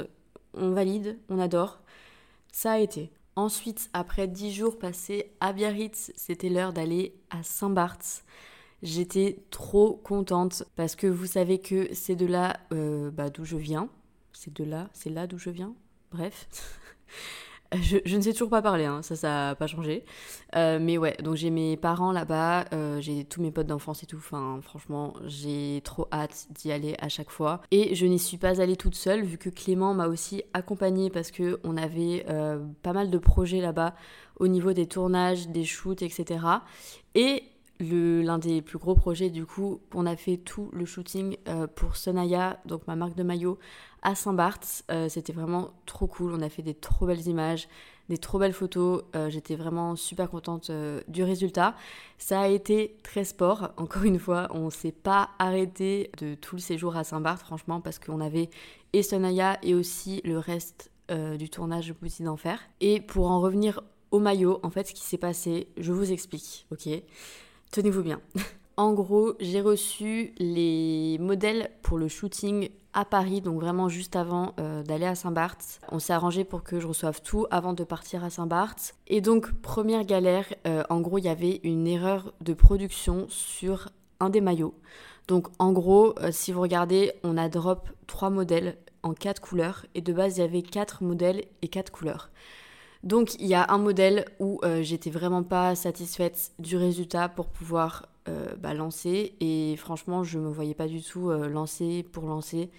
on 0.54 0.70
valide, 0.70 1.18
on 1.28 1.38
adore. 1.38 1.80
Ça 2.50 2.72
a 2.72 2.78
été. 2.78 3.10
Ensuite, 3.34 3.88
après 3.94 4.28
dix 4.28 4.52
jours 4.52 4.78
passés 4.78 5.32
à 5.40 5.52
Biarritz, 5.52 6.12
c'était 6.16 6.50
l'heure 6.50 6.72
d'aller 6.72 7.14
à 7.30 7.42
Saint-Barth. 7.42 8.24
J'étais 8.82 9.38
trop 9.50 9.94
contente 9.94 10.64
parce 10.76 10.96
que 10.96 11.06
vous 11.06 11.26
savez 11.26 11.60
que 11.60 11.88
c'est 11.94 12.16
de 12.16 12.26
là 12.26 12.58
euh, 12.72 13.10
bah, 13.10 13.30
d'où 13.30 13.44
je 13.44 13.56
viens. 13.56 13.88
C'est 14.32 14.52
de 14.52 14.64
là, 14.64 14.90
c'est 14.92 15.10
là 15.10 15.26
d'où 15.26 15.38
je 15.38 15.50
viens. 15.50 15.74
Bref. 16.10 16.48
Je, 17.80 18.16
ne 18.16 18.20
sais 18.20 18.32
toujours 18.32 18.50
pas 18.50 18.62
parler, 18.62 18.84
hein, 18.84 19.02
ça, 19.02 19.16
ça 19.16 19.28
n'a 19.28 19.54
pas 19.54 19.66
changé. 19.66 20.04
Euh, 20.56 20.78
mais 20.80 20.98
ouais, 20.98 21.16
donc 21.22 21.36
j'ai 21.36 21.50
mes 21.50 21.76
parents 21.76 22.12
là-bas, 22.12 22.66
euh, 22.72 23.00
j'ai 23.00 23.24
tous 23.24 23.40
mes 23.40 23.50
potes 23.50 23.66
d'enfance 23.66 24.02
et 24.02 24.06
tout. 24.06 24.18
Enfin, 24.18 24.60
franchement, 24.62 25.14
j'ai 25.24 25.80
trop 25.84 26.06
hâte 26.12 26.46
d'y 26.50 26.72
aller 26.72 26.94
à 27.00 27.08
chaque 27.08 27.30
fois. 27.30 27.62
Et 27.70 27.94
je 27.94 28.06
n'y 28.06 28.18
suis 28.18 28.36
pas 28.36 28.60
allée 28.60 28.76
toute 28.76 28.94
seule, 28.94 29.22
vu 29.24 29.38
que 29.38 29.48
Clément 29.48 29.94
m'a 29.94 30.08
aussi 30.08 30.42
accompagnée 30.52 31.10
parce 31.10 31.30
que 31.30 31.60
on 31.64 31.76
avait 31.76 32.26
euh, 32.28 32.58
pas 32.82 32.92
mal 32.92 33.10
de 33.10 33.18
projets 33.18 33.60
là-bas 33.60 33.94
au 34.38 34.48
niveau 34.48 34.72
des 34.72 34.86
tournages, 34.86 35.48
des 35.48 35.64
shoots, 35.64 36.02
etc. 36.02 36.40
Et 37.14 37.42
l'un 37.82 38.38
des 38.38 38.62
plus 38.62 38.78
gros 38.78 38.94
projets 38.94 39.30
du 39.30 39.46
coup. 39.46 39.80
On 39.94 40.06
a 40.06 40.16
fait 40.16 40.36
tout 40.36 40.70
le 40.72 40.84
shooting 40.84 41.36
euh, 41.48 41.66
pour 41.66 41.96
Sonaya, 41.96 42.60
donc 42.66 42.86
ma 42.86 42.96
marque 42.96 43.14
de 43.14 43.22
maillot, 43.22 43.58
à 44.02 44.14
Saint-Barth. 44.14 44.84
Euh, 44.90 45.08
c'était 45.08 45.32
vraiment 45.32 45.70
trop 45.86 46.06
cool. 46.06 46.32
On 46.34 46.40
a 46.40 46.48
fait 46.48 46.62
des 46.62 46.74
trop 46.74 47.06
belles 47.06 47.26
images, 47.26 47.68
des 48.08 48.18
trop 48.18 48.38
belles 48.38 48.52
photos. 48.52 49.02
Euh, 49.16 49.30
j'étais 49.30 49.56
vraiment 49.56 49.96
super 49.96 50.30
contente 50.30 50.70
du 51.08 51.22
résultat. 51.22 51.74
Ça 52.18 52.40
a 52.40 52.48
été 52.48 52.96
très 53.02 53.24
sport. 53.24 53.70
Encore 53.76 54.04
une 54.04 54.18
fois, 54.18 54.48
on 54.50 54.70
s'est 54.70 54.92
pas 54.92 55.30
arrêté 55.38 56.10
de 56.18 56.34
tout 56.34 56.56
le 56.56 56.60
séjour 56.60 56.96
à 56.96 57.04
Saint-Barth, 57.04 57.40
franchement, 57.40 57.80
parce 57.80 57.98
qu'on 57.98 58.20
avait 58.20 58.50
et 58.92 59.02
Sonaya 59.02 59.58
et 59.62 59.74
aussi 59.74 60.20
le 60.24 60.38
reste 60.38 60.90
du 61.38 61.50
tournage 61.50 61.92
Boutique 62.00 62.24
d'Enfer. 62.24 62.58
Et 62.80 63.00
pour 63.00 63.30
en 63.30 63.40
revenir 63.40 63.82
au 64.12 64.18
maillot, 64.18 64.60
en 64.62 64.70
fait, 64.70 64.86
ce 64.86 64.94
qui 64.94 65.02
s'est 65.02 65.18
passé, 65.18 65.68
je 65.76 65.92
vous 65.92 66.12
explique, 66.12 66.66
ok? 66.70 66.88
Tenez-vous 67.72 68.02
bien. 68.02 68.20
En 68.78 68.94
gros, 68.94 69.34
j'ai 69.38 69.60
reçu 69.60 70.32
les 70.38 71.18
modèles 71.20 71.70
pour 71.82 71.98
le 71.98 72.08
shooting 72.08 72.70
à 72.94 73.04
Paris, 73.04 73.42
donc 73.42 73.60
vraiment 73.60 73.90
juste 73.90 74.16
avant 74.16 74.54
euh, 74.58 74.82
d'aller 74.82 75.04
à 75.04 75.14
Saint-Barth. 75.14 75.78
On 75.90 75.98
s'est 75.98 76.14
arrangé 76.14 76.42
pour 76.44 76.62
que 76.62 76.80
je 76.80 76.86
reçoive 76.86 77.20
tout 77.20 77.46
avant 77.50 77.74
de 77.74 77.84
partir 77.84 78.24
à 78.24 78.30
Saint-Barth. 78.30 78.94
Et 79.08 79.20
donc, 79.20 79.52
première 79.60 80.04
galère, 80.04 80.46
euh, 80.66 80.84
en 80.88 81.02
gros, 81.02 81.18
il 81.18 81.26
y 81.26 81.28
avait 81.28 81.60
une 81.64 81.86
erreur 81.86 82.32
de 82.40 82.54
production 82.54 83.26
sur 83.28 83.90
un 84.20 84.30
des 84.30 84.40
maillots. 84.40 84.74
Donc, 85.28 85.48
en 85.58 85.72
gros, 85.72 86.18
euh, 86.20 86.30
si 86.32 86.50
vous 86.50 86.62
regardez, 86.62 87.12
on 87.24 87.36
a 87.36 87.50
drop 87.50 87.90
trois 88.06 88.30
modèles 88.30 88.78
en 89.02 89.12
quatre 89.12 89.42
couleurs. 89.42 89.84
Et 89.94 90.00
de 90.00 90.14
base, 90.14 90.38
il 90.38 90.40
y 90.40 90.44
avait 90.44 90.62
quatre 90.62 91.04
modèles 91.04 91.44
et 91.60 91.68
quatre 91.68 91.92
couleurs. 91.92 92.30
Donc 93.02 93.34
il 93.40 93.46
y 93.46 93.54
a 93.54 93.66
un 93.68 93.78
modèle 93.78 94.26
où 94.38 94.60
euh, 94.64 94.82
j'étais 94.82 95.10
vraiment 95.10 95.42
pas 95.42 95.74
satisfaite 95.74 96.52
du 96.58 96.76
résultat 96.76 97.28
pour 97.28 97.48
pouvoir 97.48 98.06
euh, 98.28 98.54
bah, 98.58 98.74
lancer 98.74 99.34
et 99.40 99.74
franchement 99.76 100.22
je 100.22 100.38
me 100.38 100.48
voyais 100.48 100.74
pas 100.74 100.86
du 100.86 101.02
tout 101.02 101.30
euh, 101.30 101.48
lancer 101.48 102.04
pour 102.12 102.26
lancer 102.26 102.70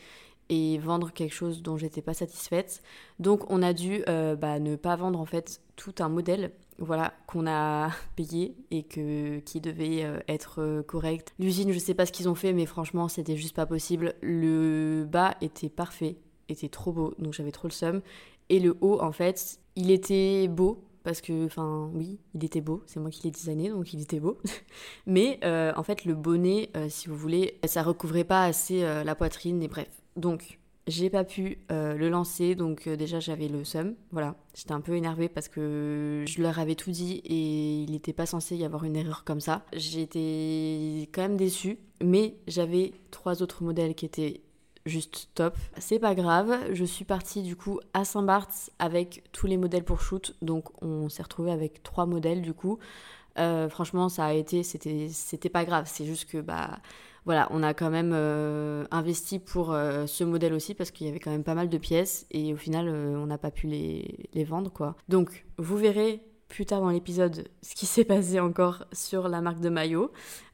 et 0.47 0.77
vendre 0.77 1.11
quelque 1.11 1.33
chose 1.33 1.61
dont 1.61 1.77
j'étais 1.77 2.01
pas 2.01 2.13
satisfaite. 2.13 2.83
Donc 3.19 3.49
on 3.49 3.61
a 3.61 3.73
dû 3.73 4.03
bah, 4.05 4.59
ne 4.59 4.75
pas 4.75 4.95
vendre 4.95 5.19
en 5.19 5.25
fait 5.25 5.61
tout 5.75 5.95
un 5.99 6.09
modèle 6.09 6.51
voilà 6.79 7.13
qu'on 7.27 7.47
a 7.47 7.89
payé 8.15 8.55
et 8.71 8.83
que 8.83 9.39
qui 9.39 9.61
devait 9.61 10.05
être 10.27 10.83
correct. 10.87 11.33
L'usine, 11.39 11.71
je 11.71 11.79
sais 11.79 11.93
pas 11.93 12.05
ce 12.05 12.11
qu'ils 12.11 12.29
ont 12.29 12.35
fait 12.35 12.53
mais 12.53 12.65
franchement, 12.65 13.07
c'était 13.07 13.37
juste 13.37 13.55
pas 13.55 13.65
possible. 13.65 14.15
Le 14.21 15.05
bas 15.09 15.35
était 15.41 15.69
parfait, 15.69 16.17
était 16.49 16.69
trop 16.69 16.91
beau, 16.91 17.13
donc 17.19 17.33
j'avais 17.33 17.51
trop 17.51 17.67
le 17.67 17.73
seum 17.73 18.01
et 18.53 18.59
le 18.59 18.77
haut 18.81 19.01
en 19.01 19.11
fait, 19.11 19.59
il 19.75 19.89
était 19.89 20.47
beau, 20.47 20.83
parce 21.03 21.21
que, 21.21 21.45
enfin, 21.45 21.89
oui, 21.95 22.19
il 22.35 22.45
était 22.45 22.61
beau, 22.61 22.83
c'est 22.85 22.99
moi 22.99 23.09
qui 23.09 23.23
l'ai 23.23 23.31
designé, 23.31 23.69
donc 23.69 23.91
il 23.93 24.01
était 24.01 24.19
beau. 24.19 24.37
Mais 25.07 25.39
euh, 25.43 25.73
en 25.75 25.81
fait, 25.81 26.05
le 26.05 26.13
bonnet, 26.13 26.69
euh, 26.77 26.85
si 26.87 27.09
vous 27.09 27.15
voulez, 27.15 27.59
ça 27.65 27.81
recouvrait 27.81 28.23
pas 28.23 28.45
assez 28.45 28.83
euh, 28.83 29.03
la 29.03 29.15
poitrine, 29.15 29.63
et 29.63 29.67
bref. 29.67 29.87
Donc, 30.17 30.59
j'ai 30.85 31.09
pas 31.09 31.23
pu 31.23 31.59
le 31.69 32.09
lancer, 32.09 32.55
donc 32.55 32.89
déjà 32.89 33.21
j'avais 33.21 33.47
le 33.47 33.63
seum, 33.63 33.95
voilà. 34.11 34.35
J'étais 34.53 34.73
un 34.73 34.81
peu 34.81 34.95
énervée 34.95 35.29
parce 35.29 35.47
que 35.47 36.25
je 36.27 36.41
leur 36.41 36.59
avais 36.59 36.75
tout 36.75 36.91
dit 36.91 37.21
et 37.23 37.83
il 37.83 37.91
n'était 37.91 38.11
pas 38.11 38.25
censé 38.25 38.57
y 38.57 38.65
avoir 38.65 38.83
une 38.83 38.97
erreur 38.97 39.23
comme 39.23 39.39
ça. 39.39 39.63
J'étais 39.71 41.07
quand 41.13 41.21
même 41.21 41.37
déçue, 41.37 41.79
mais 42.03 42.35
j'avais 42.47 42.91
trois 43.11 43.41
autres 43.41 43.63
modèles 43.63 43.95
qui 43.95 44.05
étaient 44.05 44.41
juste 44.85 45.29
top. 45.33 45.55
C'est 45.77 45.99
pas 45.99 46.15
grave, 46.15 46.57
je 46.71 46.83
suis 46.83 47.05
partie 47.05 47.41
du 47.41 47.55
coup 47.55 47.79
à 47.93 48.05
Saint-Barth 48.05 48.71
avec 48.79 49.23
tous 49.31 49.47
les 49.47 49.57
modèles 49.57 49.83
pour 49.83 50.01
shoot, 50.01 50.35
donc 50.41 50.65
on 50.81 51.09
s'est 51.09 51.23
retrouvé 51.23 51.51
avec 51.51 51.83
trois 51.83 52.05
modèles 52.05 52.41
du 52.41 52.53
coup. 52.53 52.79
Euh, 53.39 53.69
franchement, 53.69 54.09
ça 54.09 54.25
a 54.25 54.33
été, 54.33 54.63
c'était, 54.63 55.07
c'était 55.09 55.49
pas 55.49 55.65
grave, 55.65 55.85
c'est 55.87 56.05
juste 56.05 56.29
que 56.29 56.39
bah 56.39 56.79
voilà, 57.25 57.47
on 57.51 57.63
a 57.63 57.73
quand 57.73 57.89
même 57.89 58.11
euh, 58.13 58.85
investi 58.91 59.39
pour 59.39 59.71
euh, 59.71 60.05
ce 60.05 60.23
modèle 60.23 60.53
aussi 60.53 60.75
parce 60.75 60.91
qu'il 60.91 61.07
y 61.07 61.09
avait 61.09 61.19
quand 61.19 61.31
même 61.31 61.43
pas 61.43 61.55
mal 61.55 61.69
de 61.69 61.77
pièces 61.77 62.27
et 62.31 62.53
au 62.53 62.57
final 62.57 62.89
on 62.89 63.25
n'a 63.25 63.37
pas 63.37 63.51
pu 63.51 63.67
les, 63.67 64.29
les 64.33 64.43
vendre 64.43 64.71
quoi. 64.71 64.95
Donc 65.07 65.45
vous 65.57 65.77
verrez 65.77 66.21
plus 66.53 66.67
tard 66.67 66.81
dans 66.81 66.89
l'épisode 66.89 67.47
ce 67.63 67.73
qui 67.73 67.87
s'est 67.87 68.05
passé 68.05 68.39
encore 68.39 68.85
sur 68.91 69.27
la 69.27 69.41
marque 69.41 69.59
de 69.59 69.69
maillot, 69.69 70.11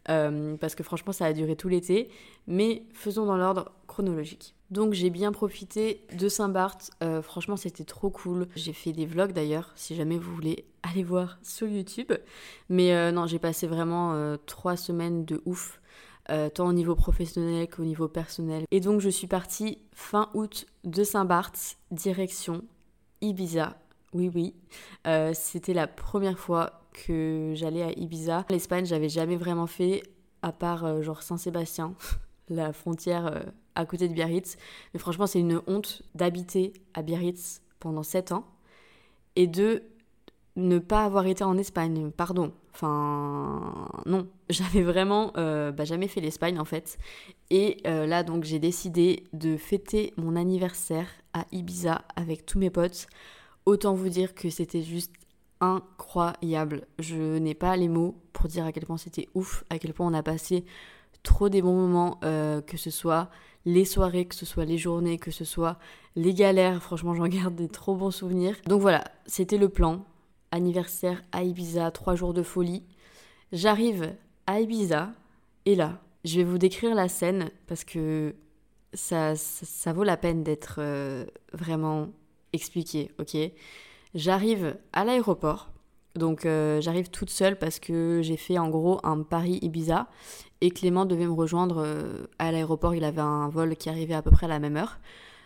euh, 0.08 0.56
parce 0.56 0.74
que 0.74 0.82
franchement 0.82 1.12
ça 1.12 1.26
a 1.26 1.34
duré 1.34 1.58
tout 1.58 1.68
l'été, 1.68 2.10
mais 2.48 2.84
faisons 2.94 3.26
dans 3.26 3.36
l'ordre 3.36 3.74
chronologique. 3.86 4.56
Donc 4.72 4.94
j'ai 4.94 5.10
bien 5.10 5.34
profité 5.34 6.06
de 6.18 6.30
Saint-Barth, 6.30 6.92
euh, 7.04 7.22
franchement 7.22 7.58
c'était 7.58 7.84
trop 7.84 8.10
cool. 8.10 8.48
J'ai 8.56 8.72
fait 8.72 8.94
des 8.94 9.06
vlogs 9.06 9.34
d'ailleurs, 9.34 9.74
si 9.76 9.94
jamais 9.94 10.18
vous 10.18 10.34
voulez 10.34 10.64
aller 10.84 11.04
voir 11.04 11.38
sur 11.44 11.68
YouTube. 11.68 12.14
Mais 12.70 12.94
euh, 12.94 13.12
non, 13.12 13.28
j'ai 13.28 13.40
passé 13.40 13.68
vraiment 13.68 14.38
trois 14.46 14.78
semaines 14.78 15.26
de 15.26 15.42
ouf. 15.46 15.82
tant 16.54 16.68
au 16.68 16.74
niveau 16.74 16.96
professionnel 16.96 17.68
qu'au 17.70 17.84
niveau 17.84 18.08
personnel. 18.08 18.64
Et 18.72 18.80
donc 18.80 19.02
je 19.02 19.10
suis 19.10 19.28
partie 19.28 19.80
fin 19.92 20.30
août 20.34 20.66
de 20.86 21.04
Saint-Barth, 21.04 21.78
direction 21.92 22.64
Ibiza, 23.22 23.76
oui, 24.14 24.32
oui. 24.34 24.56
Euh, 25.08 25.32
c'était 25.34 25.74
la 25.74 25.88
première 25.88 26.40
fois 26.40 26.82
que 26.94 27.54
j'allais 27.56 27.84
à 27.84 27.92
Ibiza. 27.92 28.46
L'Espagne, 28.50 28.86
j'avais 28.86 29.10
jamais 29.10 29.36
vraiment 29.36 29.68
fait, 29.68 30.02
à 30.42 30.52
part 30.52 30.86
euh, 30.86 31.02
genre 31.02 31.22
Saint-Sébastien, 31.22 31.94
la 32.50 32.74
frontière 32.74 33.28
euh, 33.28 33.42
à 33.76 33.86
côté 33.86 34.08
de 34.08 34.14
Biarritz. 34.14 34.58
Mais 34.94 35.00
franchement, 35.00 35.28
c'est 35.28 35.40
une 35.40 35.62
honte 35.68 36.02
d'habiter 36.16 36.74
à 36.94 37.04
Biarritz 37.04 37.62
pendant 37.80 38.04
7 38.04 38.32
ans 38.32 38.46
et 39.36 39.48
de 39.48 39.84
ne 40.56 40.80
pas 40.80 41.06
avoir 41.06 41.28
été 41.28 41.44
en 41.44 41.58
Espagne. 41.58 42.10
Pardon. 42.12 42.52
Enfin, 42.74 43.88
non. 44.06 44.28
J'avais 44.50 44.82
vraiment 44.82 45.32
bah, 45.36 45.86
jamais 45.86 46.08
fait 46.08 46.22
l'Espagne 46.22 46.60
en 46.60 46.66
fait. 46.66 46.98
Et 47.52 47.78
là, 47.86 48.24
donc, 48.24 48.44
j'ai 48.44 48.60
décidé 48.60 49.24
de 49.32 49.56
fêter 49.56 50.12
mon 50.18 50.36
anniversaire 50.36 51.08
à 51.34 51.46
Ibiza 51.52 52.02
avec 52.16 52.46
tous 52.48 52.58
mes 52.58 52.72
potes. 52.72 53.08
Autant 53.70 53.94
vous 53.94 54.10
dire 54.10 54.34
que 54.34 54.50
c'était 54.50 54.82
juste 54.82 55.14
incroyable. 55.60 56.88
Je 56.98 57.38
n'ai 57.38 57.54
pas 57.54 57.78
les 57.78 57.88
mots 57.88 58.16
pour 58.34 58.48
dire 58.48 58.66
à 58.66 58.72
quel 58.72 58.88
point 58.88 58.98
c'était 58.98 59.30
ouf, 59.36 59.64
à 59.70 59.78
quel 59.78 59.94
point 59.94 60.08
on 60.08 60.14
a 60.16 60.24
passé 60.24 60.66
trop 61.22 61.50
des 61.50 61.62
bons 61.62 61.76
moments, 61.76 62.20
euh, 62.24 62.62
que 62.62 62.78
ce 62.78 62.90
soit 62.90 63.30
les 63.66 63.86
soirées, 63.86 64.26
que 64.26 64.34
ce 64.34 64.48
soit 64.48 64.66
les 64.66 64.80
journées, 64.80 65.20
que 65.20 65.30
ce 65.30 65.46
soit 65.46 65.78
les 66.16 66.34
galères. 66.34 66.82
Franchement, 66.82 67.14
j'en 67.14 67.28
garde 67.28 67.54
des 67.54 67.68
trop 67.68 67.94
bons 67.94 68.10
souvenirs. 68.10 68.56
Donc 68.66 68.82
voilà, 68.82 69.04
c'était 69.28 69.60
le 69.60 69.70
plan. 69.70 70.04
Anniversaire 70.50 71.22
à 71.32 71.44
Ibiza, 71.44 71.92
trois 71.92 72.16
jours 72.16 72.34
de 72.34 72.42
folie. 72.42 72.84
J'arrive 73.52 74.16
à 74.48 74.62
Ibiza 74.62 75.12
et 75.68 75.76
là, 75.76 76.02
je 76.26 76.38
vais 76.38 76.44
vous 76.44 76.58
décrire 76.58 76.96
la 76.96 77.08
scène 77.08 77.52
parce 77.68 77.84
que 77.84 78.34
ça, 78.96 79.36
ça, 79.36 79.94
vaut 79.94 80.04
la 80.04 80.18
peine 80.18 80.44
d'être 80.44 80.78
euh, 80.80 81.28
vraiment 81.54 82.10
expliquer, 82.54 83.12
ok. 83.20 83.38
J'arrive 84.16 84.78
à 84.94 85.06
l'aéroport, 85.06 85.70
donc 86.16 86.46
euh, 86.46 86.82
j'arrive 86.82 87.10
toute 87.10 87.30
seule 87.30 87.58
parce 87.58 87.80
que 87.80 88.22
j'ai 88.24 88.38
fait 88.38 88.58
en 88.58 88.70
gros 88.70 89.00
un 89.04 89.22
Paris-Ibiza 89.22 90.08
et 90.62 90.72
Clément 90.72 91.06
devait 91.06 91.28
me 91.28 91.34
rejoindre 91.34 91.84
euh, 91.86 92.28
à 92.40 92.52
l'aéroport, 92.52 92.96
il 92.96 93.04
avait 93.04 93.22
un 93.22 93.50
vol 93.50 93.76
qui 93.76 93.90
arrivait 93.90 94.16
à 94.16 94.22
peu 94.22 94.32
près 94.32 94.46
à 94.46 94.50
la 94.50 94.60
même 94.60 94.78
heure. 94.78 95.00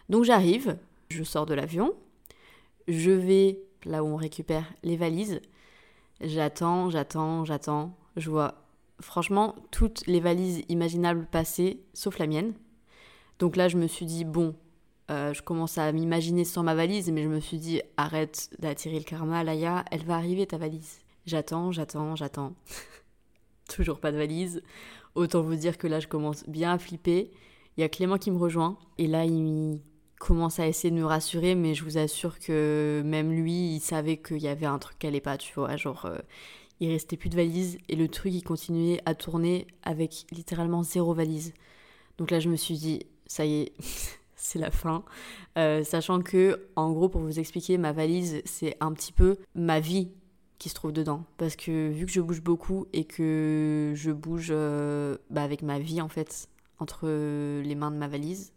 Donc 0.09 0.23
j'arrive, 0.23 0.77
je 1.09 1.23
sors 1.23 1.45
de 1.45 1.53
l'avion, 1.53 1.93
je 2.87 3.11
vais 3.11 3.59
là 3.85 4.03
où 4.03 4.07
on 4.07 4.15
récupère 4.15 4.65
les 4.83 4.95
valises, 4.95 5.41
j'attends, 6.21 6.89
j'attends, 6.89 7.45
j'attends, 7.45 7.97
je 8.15 8.29
vois 8.29 8.55
franchement 9.01 9.55
toutes 9.71 10.07
les 10.07 10.19
valises 10.21 10.63
imaginables 10.69 11.27
passer, 11.29 11.81
sauf 11.93 12.17
la 12.17 12.27
mienne. 12.27 12.53
Donc 13.39 13.57
là 13.57 13.67
je 13.67 13.77
me 13.77 13.87
suis 13.87 14.05
dit, 14.05 14.23
bon, 14.23 14.55
euh, 15.11 15.33
je 15.33 15.41
commence 15.41 15.77
à 15.77 15.91
m'imaginer 15.91 16.45
sans 16.45 16.63
ma 16.63 16.75
valise, 16.75 17.11
mais 17.11 17.23
je 17.23 17.27
me 17.27 17.39
suis 17.39 17.57
dit 17.57 17.81
arrête 17.97 18.49
d'attirer 18.59 18.97
le 18.97 19.03
karma, 19.03 19.43
Laïa, 19.43 19.83
elle 19.91 20.03
va 20.03 20.15
arriver 20.15 20.47
ta 20.47 20.57
valise. 20.57 20.99
J'attends, 21.25 21.71
j'attends, 21.71 22.15
j'attends. 22.15 22.53
Toujours 23.73 23.99
pas 23.99 24.11
de 24.11 24.17
valise. 24.17 24.61
Autant 25.15 25.41
vous 25.41 25.55
dire 25.55 25.77
que 25.77 25.87
là, 25.87 25.99
je 25.99 26.07
commence 26.07 26.43
bien 26.47 26.73
à 26.73 26.77
flipper. 26.77 27.31
Il 27.77 27.81
y 27.81 27.83
a 27.83 27.89
Clément 27.89 28.17
qui 28.17 28.31
me 28.31 28.37
rejoint, 28.37 28.77
et 28.97 29.07
là, 29.07 29.25
il 29.25 29.81
commence 30.19 30.59
à 30.59 30.67
essayer 30.67 30.91
de 30.91 30.95
me 30.95 31.05
rassurer, 31.05 31.55
mais 31.55 31.73
je 31.73 31.83
vous 31.83 31.97
assure 31.97 32.39
que 32.39 33.01
même 33.05 33.31
lui, 33.31 33.75
il 33.75 33.79
savait 33.79 34.17
qu'il 34.17 34.41
y 34.41 34.47
avait 34.47 34.65
un 34.65 34.79
truc 34.79 34.97
qui 34.99 35.07
allait 35.07 35.21
pas, 35.21 35.37
tu 35.37 35.53
vois. 35.53 35.75
Genre, 35.75 36.05
euh, 36.05 36.17
il 36.79 36.89
restait 36.89 37.17
plus 37.17 37.29
de 37.29 37.35
valise, 37.35 37.77
et 37.89 37.95
le 37.95 38.07
truc, 38.07 38.33
il 38.33 38.43
continuait 38.43 39.01
à 39.05 39.15
tourner 39.15 39.67
avec 39.83 40.25
littéralement 40.31 40.83
zéro 40.83 41.13
valise. 41.13 41.53
Donc 42.17 42.31
là, 42.31 42.39
je 42.39 42.49
me 42.49 42.55
suis 42.55 42.75
dit, 42.75 43.05
ça 43.27 43.45
y 43.45 43.61
est. 43.61 43.73
c'est 44.43 44.59
la 44.59 44.71
fin. 44.71 45.03
Euh, 45.57 45.83
sachant 45.83 46.21
que, 46.21 46.67
en 46.75 46.91
gros, 46.91 47.07
pour 47.07 47.21
vous 47.21 47.39
expliquer, 47.39 47.77
ma 47.77 47.93
valise, 47.93 48.41
c'est 48.45 48.75
un 48.81 48.91
petit 48.91 49.13
peu 49.13 49.37
ma 49.55 49.79
vie 49.79 50.09
qui 50.59 50.67
se 50.69 50.75
trouve 50.75 50.91
dedans. 50.91 51.23
Parce 51.37 51.55
que 51.55 51.89
vu 51.89 52.05
que 52.05 52.11
je 52.11 52.19
bouge 52.19 52.41
beaucoup 52.41 52.85
et 52.91 53.05
que 53.05 53.93
je 53.95 54.11
bouge 54.11 54.49
euh, 54.51 55.17
bah, 55.29 55.43
avec 55.43 55.61
ma 55.61 55.79
vie, 55.79 56.01
en 56.01 56.09
fait, 56.09 56.49
entre 56.79 57.07
les 57.07 57.75
mains 57.75 57.91
de 57.91 57.95
ma 57.95 58.09
valise, 58.09 58.51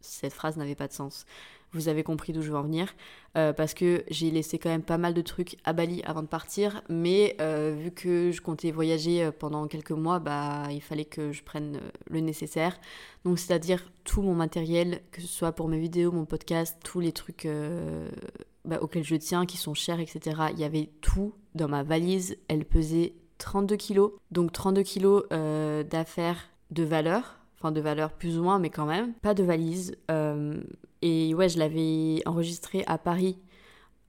cette 0.00 0.32
phrase 0.32 0.56
n'avait 0.56 0.76
pas 0.76 0.86
de 0.86 0.92
sens. 0.92 1.26
Vous 1.72 1.88
avez 1.88 2.02
compris 2.02 2.32
d'où 2.32 2.42
je 2.42 2.50
veux 2.50 2.58
en 2.58 2.62
venir. 2.62 2.94
Euh, 3.36 3.52
parce 3.52 3.72
que 3.72 4.04
j'ai 4.10 4.30
laissé 4.30 4.58
quand 4.58 4.68
même 4.68 4.82
pas 4.82 4.98
mal 4.98 5.14
de 5.14 5.22
trucs 5.22 5.56
à 5.64 5.72
Bali 5.72 6.02
avant 6.04 6.22
de 6.22 6.26
partir, 6.26 6.82
mais 6.88 7.34
euh, 7.40 7.74
vu 7.76 7.90
que 7.90 8.30
je 8.30 8.40
comptais 8.42 8.70
voyager 8.70 9.24
euh, 9.24 9.32
pendant 9.32 9.66
quelques 9.66 9.92
mois, 9.92 10.18
bah 10.18 10.64
il 10.70 10.82
fallait 10.82 11.06
que 11.06 11.32
je 11.32 11.42
prenne 11.42 11.80
le 12.10 12.20
nécessaire. 12.20 12.78
Donc 13.24 13.38
c'est-à-dire 13.38 13.90
tout 14.04 14.20
mon 14.22 14.34
matériel, 14.34 15.00
que 15.12 15.22
ce 15.22 15.26
soit 15.26 15.52
pour 15.52 15.68
mes 15.68 15.78
vidéos, 15.78 16.12
mon 16.12 16.26
podcast, 16.26 16.78
tous 16.84 17.00
les 17.00 17.12
trucs 17.12 17.48
bah, 18.64 18.78
auxquels 18.82 19.04
je 19.04 19.16
tiens, 19.16 19.46
qui 19.46 19.56
sont 19.56 19.74
chers, 19.74 20.00
etc. 20.00 20.42
Il 20.52 20.58
y 20.58 20.64
avait 20.64 20.90
tout 21.00 21.32
dans 21.54 21.68
ma 21.68 21.82
valise. 21.82 22.36
Elle 22.48 22.64
pesait 22.64 23.14
32 23.38 23.76
kilos, 23.76 24.12
donc 24.30 24.52
32 24.52 24.82
kilos 24.82 25.28
d'affaires 25.30 26.48
de 26.70 26.82
valeur 26.82 27.38
enfin 27.58 27.70
de 27.70 27.80
valeur 27.80 28.10
plus 28.10 28.38
ou 28.38 28.42
moins, 28.42 28.58
mais 28.58 28.70
quand 28.70 28.86
même. 28.86 29.14
Pas 29.22 29.34
de 29.34 29.44
valise. 29.44 29.96
Et 31.02 31.34
ouais, 31.34 31.48
je 31.48 31.58
l'avais 31.58 32.22
enregistré 32.26 32.84
à 32.86 32.98
Paris 32.98 33.38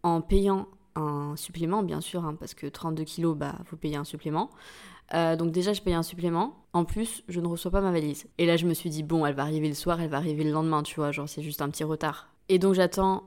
en 0.04 0.22
payant 0.22 0.68
un 0.96 1.36
supplément, 1.36 1.84
bien 1.84 2.02
sûr, 2.02 2.24
hein, 2.24 2.36
parce 2.40 2.54
que 2.54 2.68
32 2.68 3.04
kilos, 3.04 3.36
bah, 3.36 3.56
faut 3.66 3.76
payer 3.76 3.96
un 3.96 4.04
supplément. 4.04 4.50
Euh, 5.14 5.36
donc 5.36 5.52
déjà, 5.52 5.74
je 5.74 5.82
paye 5.82 5.94
un 5.94 6.04
supplément. 6.04 6.66
En 6.74 6.86
plus, 6.86 7.24
je 7.28 7.40
ne 7.40 7.48
reçois 7.48 7.72
pas 7.72 7.82
ma 7.82 7.92
valise. 7.92 8.28
Et 8.38 8.46
là, 8.46 8.58
je 8.58 8.66
me 8.66 8.74
suis 8.74 8.90
dit, 8.90 9.04
bon, 9.04 9.26
elle 9.26 9.36
va 9.36 9.44
arriver 9.44 9.68
le 9.68 9.74
soir, 9.74 10.00
elle 10.02 10.10
va 10.10 10.18
arriver 10.18 10.44
le 10.44 10.52
lendemain, 10.52 10.84
tu 10.84 10.96
vois, 10.96 11.12
genre 11.12 11.28
c'est 11.28 11.42
juste 11.44 11.62
un 11.62 11.70
petit 11.70 11.84
retard. 11.84 12.30
Et 12.50 12.60
donc 12.60 12.74
j'attends 12.74 13.24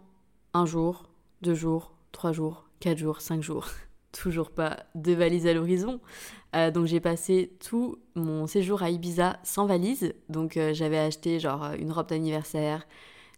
un 0.52 0.66
jour, 0.66 1.04
deux 1.42 1.54
jours, 1.54 1.92
trois 2.12 2.32
jours, 2.32 2.68
quatre 2.80 2.98
jours, 2.98 3.20
cinq 3.20 3.42
jours. 3.42 3.66
toujours 4.12 4.50
pas 4.50 4.78
de 4.94 5.12
valise 5.12 5.46
à 5.46 5.52
l'horizon. 5.52 6.00
Euh, 6.54 6.70
donc 6.70 6.86
j'ai 6.86 7.00
passé 7.00 7.52
tout 7.66 7.98
mon 8.14 8.46
séjour 8.46 8.82
à 8.82 8.90
Ibiza 8.90 9.38
sans 9.42 9.66
valise. 9.66 10.14
Donc 10.28 10.56
euh, 10.56 10.72
j'avais 10.74 10.98
acheté 10.98 11.38
genre 11.38 11.72
une 11.78 11.92
robe 11.92 12.08
d'anniversaire, 12.08 12.86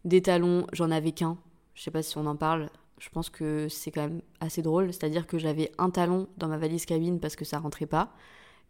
des 0.09 0.23
talons, 0.23 0.67
j'en 0.73 0.91
avais 0.91 1.13
qu'un. 1.13 1.39
Je 1.75 1.83
sais 1.83 1.91
pas 1.91 2.03
si 2.03 2.19
on 2.19 2.27
en 2.27 2.37
parle. 2.37 2.71
Je 2.99 3.09
pense 3.11 3.31
que 3.31 3.69
c'est 3.69 3.91
quand 3.91 4.03
même 4.03 4.23
assez 4.41 4.63
drôle. 4.63 4.93
C'est-à-dire 4.93 5.27
que 5.27 5.39
j'avais 5.39 5.71
un 5.79 5.91
talon 5.91 6.29
dans 6.37 6.49
ma 6.49 6.59
valise 6.59 6.85
cabine 6.85 7.21
parce 7.21 7.37
que 7.37 7.45
ça 7.45 7.59
rentrait 7.59 7.87
pas, 7.87 8.13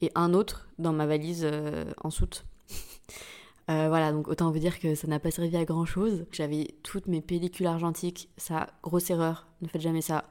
et 0.02 0.10
un 0.14 0.34
autre 0.34 0.68
dans 0.78 0.92
ma 0.92 1.06
valise 1.06 1.42
euh, 1.44 1.84
en 2.02 2.10
soute. 2.10 2.44
voilà, 3.68 4.12
donc 4.12 4.28
autant 4.28 4.50
vous 4.50 4.58
dire 4.58 4.78
que 4.78 4.94
ça 4.94 5.06
n'a 5.06 5.18
pas 5.18 5.30
servi 5.30 5.56
à 5.56 5.64
grand 5.64 5.86
chose. 5.86 6.26
J'avais 6.32 6.68
toutes 6.82 7.06
mes 7.06 7.20
pellicules 7.20 7.66
argentiques, 7.66 8.28
ça, 8.36 8.68
grosse 8.82 9.10
erreur, 9.10 9.46
ne 9.62 9.68
faites 9.68 9.82
jamais 9.82 10.02
ça. 10.02 10.24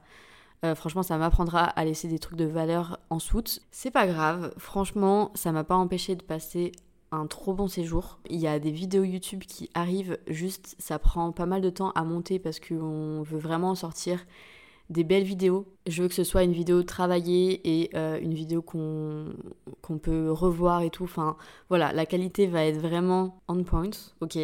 Euh, 0.64 0.74
franchement, 0.74 1.02
ça 1.02 1.16
m'apprendra 1.18 1.64
à 1.64 1.84
laisser 1.84 2.08
des 2.08 2.18
trucs 2.18 2.38
de 2.38 2.44
valeur 2.44 2.98
en 3.10 3.18
soute. 3.18 3.60
C'est 3.70 3.90
pas 3.90 4.06
grave. 4.06 4.52
Franchement, 4.58 5.30
ça 5.34 5.52
m'a 5.52 5.64
pas 5.64 5.76
empêché 5.76 6.16
de 6.16 6.22
passer 6.22 6.72
un 7.10 7.26
trop 7.26 7.54
bon 7.54 7.68
séjour. 7.68 8.18
Il 8.28 8.38
y 8.38 8.46
a 8.46 8.58
des 8.58 8.70
vidéos 8.70 9.04
YouTube 9.04 9.44
qui 9.46 9.70
arrivent, 9.74 10.18
juste 10.26 10.76
ça 10.78 10.98
prend 10.98 11.32
pas 11.32 11.46
mal 11.46 11.60
de 11.60 11.70
temps 11.70 11.90
à 11.92 12.04
monter 12.04 12.38
parce 12.38 12.60
qu'on 12.60 13.22
veut 13.22 13.38
vraiment 13.38 13.74
sortir 13.74 14.24
des 14.90 15.04
belles 15.04 15.24
vidéos. 15.24 15.66
Je 15.86 16.02
veux 16.02 16.08
que 16.08 16.14
ce 16.14 16.24
soit 16.24 16.44
une 16.44 16.52
vidéo 16.52 16.82
travaillée 16.82 17.60
et 17.82 17.90
euh, 17.94 18.18
une 18.20 18.34
vidéo 18.34 18.62
qu'on 18.62 19.98
peut 20.00 20.30
revoir 20.30 20.82
et 20.82 20.90
tout. 20.90 21.04
Enfin 21.04 21.36
voilà, 21.68 21.92
la 21.92 22.06
qualité 22.06 22.46
va 22.46 22.64
être 22.64 22.78
vraiment 22.78 23.42
on 23.48 23.62
point, 23.64 23.90
ok 24.20 24.38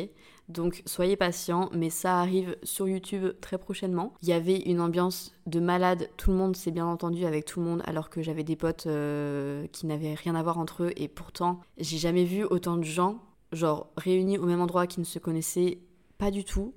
donc 0.49 0.83
soyez 0.85 1.17
patients, 1.17 1.71
mais 1.73 1.89
ça 1.89 2.21
arrive 2.21 2.57
sur 2.63 2.87
YouTube 2.87 3.33
très 3.41 3.57
prochainement. 3.57 4.13
Il 4.23 4.29
y 4.29 4.33
avait 4.33 4.59
une 4.59 4.81
ambiance 4.81 5.33
de 5.47 5.59
malade, 5.59 6.11
tout 6.17 6.31
le 6.31 6.37
monde 6.37 6.55
s'est 6.55 6.71
bien 6.71 6.87
entendu 6.87 7.25
avec 7.25 7.47
tout 7.47 7.61
le 7.61 7.67
monde, 7.67 7.83
alors 7.87 8.11
que 8.11 8.23
j'avais 8.23 8.45
des 8.45 8.57
potes 8.57 8.87
euh, 8.87 9.67
qui 9.69 9.87
n'avaient 9.87 10.15
rien 10.15 10.35
à 10.35 10.43
voir 10.43 10.59
entre 10.59 10.85
eux, 10.85 10.93
et 10.97 11.09
pourtant 11.09 11.61
j'ai 11.79 11.99
jamais 11.99 12.25
vu 12.25 12.45
autant 12.45 12.77
de 12.77 12.85
gens, 12.85 13.23
genre 13.53 13.89
réunis 13.97 14.39
au 14.39 14.45
même 14.45 14.61
endroit 14.61 14.87
qui 14.87 15.01
ne 15.01 15.05
se 15.05 15.19
connaissaient 15.19 15.79
pas 16.19 16.31
du 16.31 16.45
tout, 16.45 16.75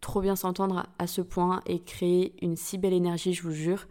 trop 0.00 0.20
bien 0.20 0.36
s'entendre 0.36 0.86
à 0.98 1.06
ce 1.06 1.22
point 1.22 1.62
et 1.66 1.80
créer 1.80 2.34
une 2.42 2.56
si 2.56 2.76
belle 2.76 2.92
énergie, 2.92 3.32
je 3.32 3.42
vous 3.42 3.52
jure, 3.52 3.86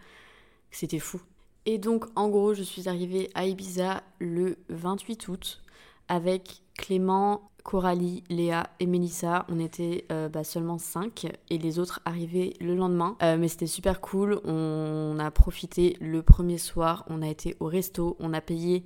c'était 0.70 1.00
fou. 1.00 1.22
Et 1.66 1.80
donc 1.80 2.06
en 2.16 2.30
gros, 2.30 2.54
je 2.54 2.62
suis 2.62 2.88
arrivée 2.88 3.32
à 3.34 3.48
Ibiza 3.48 4.04
le 4.20 4.58
28 4.70 5.28
août 5.28 5.62
avec 6.08 6.62
Clément, 6.78 7.50
Coralie, 7.66 8.24
Léa 8.30 8.70
et 8.80 8.86
Mélissa. 8.86 9.48
On 9.50 9.60
était 9.60 10.06
euh, 10.12 10.30
bah, 10.30 10.44
seulement 10.44 10.78
5 10.78 11.26
et 11.50 11.58
les 11.58 11.80
autres 11.80 12.00
arrivaient 12.06 12.54
le 12.62 12.76
lendemain. 12.76 13.18
Euh, 13.24 13.38
mais 13.38 13.48
c'était 13.48 13.66
super 13.66 14.02
cool. 14.02 14.40
On 14.46 15.18
a 15.18 15.32
profité 15.32 15.98
le 16.00 16.22
premier 16.22 16.60
soir. 16.60 17.06
On 17.08 17.24
a 17.24 17.28
été 17.28 17.58
au 17.60 17.66
resto. 17.66 18.18
On 18.20 18.34
a 18.34 18.40
payé 18.40 18.86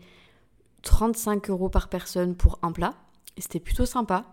35 0.84 1.50
euros 1.50 1.68
par 1.68 1.90
personne 1.90 2.36
pour 2.36 2.58
un 2.62 2.72
plat. 2.72 2.94
C'était 3.38 3.60
plutôt 3.60 3.86
sympa. 3.86 4.24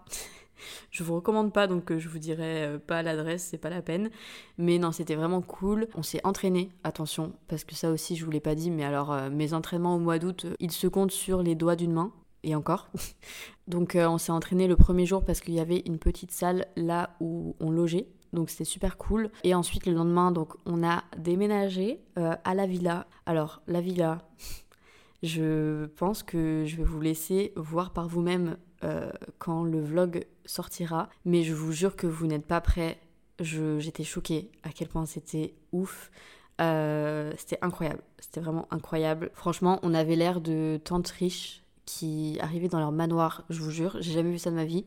je 0.93 1.03
vous 1.03 1.17
recommande 1.17 1.53
pas, 1.53 1.67
donc 1.67 1.91
euh, 1.91 1.99
je 1.99 2.09
vous 2.09 2.21
dirai 2.21 2.79
pas 2.87 3.03
l'adresse, 3.03 3.49
c'est 3.51 3.59
pas 3.59 3.69
la 3.69 3.83
peine. 3.83 4.11
Mais 4.59 4.79
non, 4.79 4.93
c'était 4.93 5.17
vraiment 5.17 5.43
cool. 5.43 5.89
On 5.97 6.05
s'est 6.05 6.21
entraîné, 6.23 6.71
attention, 6.85 7.33
parce 7.49 7.65
que 7.65 7.75
ça 7.75 7.91
aussi 7.91 8.15
je 8.15 8.25
vous 8.25 8.31
l'ai 8.31 8.41
pas 8.41 8.55
dit, 8.55 8.71
mais 8.71 8.85
alors 8.85 9.13
mes 9.29 9.55
entraînements 9.55 9.97
au 9.97 9.99
mois 9.99 10.21
d'août, 10.21 10.47
ils 10.61 10.71
se 10.71 10.87
comptent 10.87 11.11
sur 11.11 11.43
les 11.43 11.57
doigts 11.57 11.75
d'une 11.75 11.93
main 11.93 12.13
et 12.47 12.55
encore. 12.55 12.89
Donc 13.69 13.95
euh, 13.95 14.09
on 14.09 14.17
s'est 14.17 14.33
entraîné 14.33 14.67
le 14.67 14.77
premier 14.77 15.05
jour 15.05 15.25
parce 15.25 15.41
qu'il 15.41 15.55
y 15.55 15.61
avait 15.61 15.83
une 15.85 15.99
petite 15.99 16.31
salle 16.31 16.67
là 16.77 17.11
où 17.21 17.55
on 17.61 17.71
logeait. 17.71 18.09
Donc 18.33 18.49
c'était 18.49 18.65
super 18.65 18.97
cool. 18.97 19.31
Et 19.45 19.55
ensuite 19.55 19.87
le 19.87 19.93
lendemain, 19.93 20.31
donc 20.31 20.55
on 20.65 20.87
a 20.87 21.05
déménagé 21.19 22.01
euh, 22.19 22.35
à 22.45 22.55
la 22.55 22.67
villa. 22.67 23.07
Alors 23.27 23.61
la 23.67 23.81
villa, 23.81 24.29
je 25.23 25.87
pense 25.87 26.23
que 26.23 26.65
je 26.67 26.77
vais 26.77 26.85
vous 26.85 27.01
laisser 27.01 27.53
voir 27.57 27.93
par 27.93 28.09
vous-même 28.09 28.57
euh, 28.85 29.11
quand 29.39 29.65
le 29.65 29.81
vlog 29.83 30.25
sortira. 30.45 31.11
Mais 31.25 31.43
je 31.43 31.53
vous 31.53 31.73
jure 31.73 31.97
que 31.97 32.07
vous 32.07 32.27
n'êtes 32.27 32.47
pas 32.47 32.61
prêts. 32.61 32.99
J'étais 33.39 34.05
choquée 34.05 34.51
à 34.63 34.71
quel 34.71 34.89
point 34.89 35.05
c'était 35.05 35.55
ouf. 35.73 36.11
c'était 36.59 37.59
incroyable, 37.61 38.03
c'était 38.19 38.41
vraiment 38.41 38.67
incroyable. 38.71 39.31
Franchement, 39.35 39.79
on 39.83 39.93
avait 39.93 40.17
l'air 40.17 40.41
de 40.41 40.81
tantes 40.83 41.09
riches 41.09 41.66
qui 41.87 42.37
arrivaient 42.41 42.69
dans 42.69 42.81
leur 42.81 42.93
manoir, 42.93 43.45
je 43.49 43.61
vous 43.63 43.71
jure, 43.71 43.97
j'ai 44.01 44.13
jamais 44.13 44.33
vu 44.33 44.39
ça 44.39 44.51
de 44.51 44.57
ma 44.57 44.65
vie. 44.65 44.85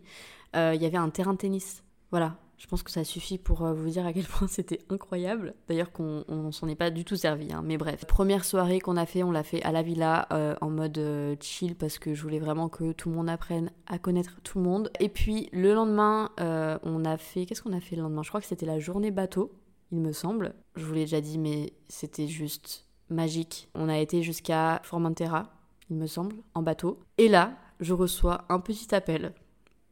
Euh, 0.56 0.74
il 0.76 0.82
y 0.82 0.86
avait 0.86 0.98
un 0.98 1.10
terrain 1.10 1.34
de 1.34 1.38
tennis. 1.38 1.84
Voilà, 2.12 2.36
je 2.58 2.68
pense 2.68 2.84
que 2.84 2.92
ça 2.92 3.04
suffit 3.04 3.38
pour 3.38 3.64
euh, 3.64 3.74
vous 3.74 3.90
dire 3.90 4.06
à 4.06 4.14
quel 4.14 4.26
point 4.28 4.48
c'était 4.48 4.80
incroyable. 4.90 5.56
D'ailleurs 5.68 5.92
qu'on 5.92 6.26
on, 6.28 6.52
s'en 6.52 6.68
est 6.68 6.76
pas 6.76 6.92
du 6.92 7.06
tout 7.06 7.16
servi, 7.16 7.52
hein. 7.52 7.62
mais 7.64 7.78
bref. 7.78 8.06
Première 8.06 8.44
soirée 8.46 8.80
qu'on 8.80 8.98
a 8.98 9.06
fait, 9.06 9.24
on 9.24 9.32
l'a 9.32 9.44
fait 9.44 9.64
à 9.64 9.72
la 9.72 9.82
villa 9.82 10.28
euh, 10.34 10.56
en 10.62 10.70
mode 10.70 11.00
chill 11.42 11.76
parce 11.76 11.98
que 11.98 12.14
je 12.14 12.22
voulais 12.22 12.40
vraiment 12.40 12.68
que 12.68 12.92
tout 12.92 13.10
le 13.10 13.16
monde 13.16 13.30
apprenne 13.30 13.72
à 13.88 13.98
connaître 13.98 14.42
tout 14.44 14.58
le 14.58 14.66
monde. 14.66 14.92
Et 15.00 15.10
puis 15.10 15.50
le 15.54 15.74
lendemain, 15.74 16.30
on 16.38 17.06
a 17.06 17.18
fait... 17.18 17.46
Qu'est-ce 17.46 17.62
qu'on 17.62 17.74
a 17.74 17.82
fait 17.82 17.96
le 17.96 18.02
lendemain? 18.04 18.24
Je 18.24 18.30
crois 18.30 18.42
que 18.42 18.48
c'était 18.48 18.66
la 18.66 18.80
journée 18.80 19.12
bateau, 19.12 19.54
il 19.92 20.00
me 20.00 20.12
semble. 20.12 20.54
Je 20.76 20.86
vous 20.86 20.94
l'ai 20.94 21.02
déjà 21.02 21.22
dit, 21.22 21.38
mais 21.38 21.74
c'était 21.88 22.28
juste 22.28 22.86
magique. 23.10 23.70
On 23.76 23.90
a 23.90 23.98
été 23.98 24.22
jusqu'à 24.22 24.82
Formentera, 24.84 25.52
il 25.90 25.98
me 25.98 26.08
semble, 26.08 26.36
en 26.54 26.62
bateau. 26.62 27.00
Et 27.18 27.28
là, 27.28 27.58
je 27.80 27.94
reçois 27.94 28.46
un 28.50 28.60
petit 28.60 28.94
appel 28.94 29.34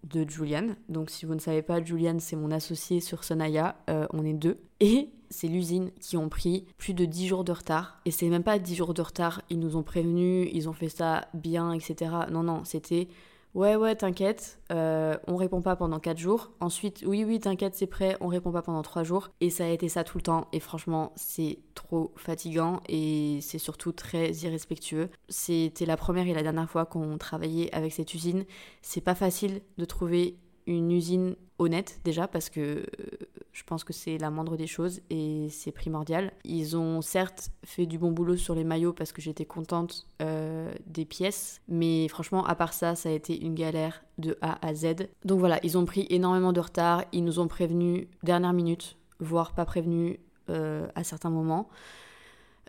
de 0.04 0.28
Julian. 0.30 0.76
Donc 0.90 1.10
si 1.10 1.26
vous 1.26 1.36
ne 1.36 1.40
savez 1.40 1.62
pas, 1.62 1.84
Julian 1.84 2.18
c'est 2.20 2.36
mon 2.36 2.52
associé 2.52 3.00
sur 3.00 3.24
Sonaya, 3.24 3.76
euh, 3.90 4.08
on 4.12 4.26
est 4.26 4.34
deux. 4.34 4.60
Et 4.80 5.10
c'est 5.30 5.48
l'usine 5.48 5.92
qui 6.00 6.18
ont 6.18 6.30
pris 6.30 6.66
plus 6.78 6.94
de 6.94 7.06
10 7.06 7.28
jours 7.28 7.44
de 7.44 7.52
retard. 7.52 8.00
Et 8.06 8.12
c'est 8.12 8.30
même 8.30 8.44
pas 8.44 8.60
10 8.60 8.76
jours 8.76 8.94
de 8.94 9.02
retard, 9.02 9.42
ils 9.50 9.60
nous 9.60 9.76
ont 9.76 9.84
prévenus, 9.84 10.50
ils 10.54 10.70
ont 10.70 10.74
fait 10.74 10.90
ça 10.90 11.28
bien, 11.34 11.74
etc. 11.74 12.12
Non, 12.32 12.44
non, 12.44 12.64
c'était 12.64 13.08
Ouais, 13.58 13.76
ouais, 13.76 13.96
t'inquiète, 13.96 14.60
euh, 14.72 15.18
on 15.26 15.36
répond 15.36 15.64
pas 15.64 15.76
pendant 15.76 16.00
4 16.00 16.20
jours. 16.20 16.52
Ensuite, 16.60 17.04
oui, 17.08 17.24
oui, 17.26 17.40
t'inquiète, 17.40 17.74
c'est 17.74 17.88
prêt, 17.88 18.16
on 18.22 18.28
répond 18.28 18.52
pas 18.52 18.62
pendant 18.62 18.84
3 18.84 19.02
jours. 19.02 19.30
Et 19.42 19.50
ça 19.50 19.66
a 19.66 19.70
été 19.70 19.90
ça 19.90 20.04
tout 20.04 20.20
le 20.20 20.22
temps. 20.22 20.48
Et 20.54 20.60
franchement, 20.60 21.12
c'est 21.16 21.58
trop 21.74 22.14
fatigant 22.18 22.82
et 22.88 23.40
c'est 23.42 23.58
surtout 23.58 23.94
très 23.94 24.30
irrespectueux. 24.32 25.10
C'était 25.28 25.88
la 25.88 25.98
première 25.98 26.28
et 26.28 26.36
la 26.36 26.44
dernière 26.44 26.70
fois 26.70 26.86
qu'on 26.86 27.18
travaillait 27.18 27.74
avec 27.74 27.94
cette 27.94 28.14
usine. 28.14 28.46
C'est 28.84 29.02
pas 29.02 29.16
facile 29.16 29.64
de 29.80 29.86
trouver 29.86 30.38
une 30.68 30.92
usine 30.92 31.36
honnête 31.60 32.00
déjà 32.04 32.28
parce 32.28 32.50
que 32.50 32.60
euh, 32.60 32.86
je 33.52 33.64
pense 33.64 33.84
que 33.84 33.94
c'est 33.94 34.18
la 34.18 34.30
moindre 34.30 34.58
des 34.58 34.68
choses 34.68 35.02
et 35.10 35.48
c'est 35.50 35.72
primordial. 35.72 36.32
Ils 36.44 36.78
ont 36.78 37.02
certes 37.02 37.50
fait 37.64 37.86
du 37.86 37.98
bon 37.98 38.12
boulot 38.12 38.38
sur 38.38 38.56
les 38.56 38.64
maillots 38.64 38.94
parce 38.94 39.12
que 39.12 39.22
j'étais 39.22 39.46
contente 39.46 40.08
euh, 40.22 40.72
des 40.86 41.06
pièces, 41.06 41.62
mais 41.68 42.08
franchement 42.08 42.46
à 42.46 42.56
part 42.56 42.74
ça, 42.74 42.96
ça 42.96 43.10
a 43.10 43.12
été 43.12 43.40
une 43.42 43.56
galère 43.56 44.04
de 44.18 44.38
A 44.42 44.66
à 44.66 44.74
Z. 44.74 45.10
Donc 45.26 45.40
voilà, 45.40 45.60
ils 45.64 45.78
ont 45.78 45.86
pris 45.86 46.06
énormément 46.10 46.54
de 46.54 46.60
retard, 46.60 47.04
ils 47.12 47.24
nous 47.24 47.40
ont 47.40 47.48
prévenus 47.48 48.08
dernière 48.24 48.54
minute, 48.54 48.98
voire 49.20 49.54
pas 49.54 49.66
prévenus 49.66 50.18
euh, 50.50 50.88
à 50.96 51.04
certains 51.04 51.30
moments. 51.30 51.70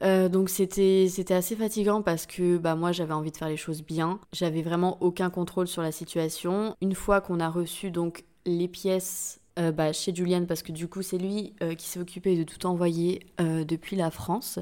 Donc 0.00 0.48
c'était 0.48 1.08
c'était 1.10 1.34
assez 1.34 1.56
fatigant 1.56 2.02
parce 2.02 2.24
que 2.24 2.56
bah 2.56 2.76
moi 2.76 2.92
j'avais 2.92 3.14
envie 3.14 3.32
de 3.32 3.36
faire 3.36 3.48
les 3.48 3.56
choses 3.56 3.82
bien. 3.82 4.20
J'avais 4.32 4.62
vraiment 4.62 4.96
aucun 5.00 5.28
contrôle 5.28 5.66
sur 5.66 5.82
la 5.82 5.90
situation. 5.90 6.76
Une 6.80 6.94
fois 6.94 7.20
qu'on 7.20 7.40
a 7.40 7.48
reçu 7.48 7.90
donc 7.90 8.22
les 8.46 8.68
pièces 8.68 9.40
euh, 9.58 9.72
bah, 9.72 9.92
chez 9.92 10.14
Julian 10.14 10.46
parce 10.46 10.62
que 10.62 10.72
du 10.72 10.88
coup 10.88 11.02
c'est 11.02 11.18
lui 11.18 11.54
euh, 11.62 11.74
qui 11.74 11.86
s'est 11.86 12.00
occupé 12.00 12.36
de 12.36 12.44
tout 12.44 12.66
envoyer 12.66 13.26
depuis 13.38 13.96
la 13.96 14.10
France. 14.10 14.58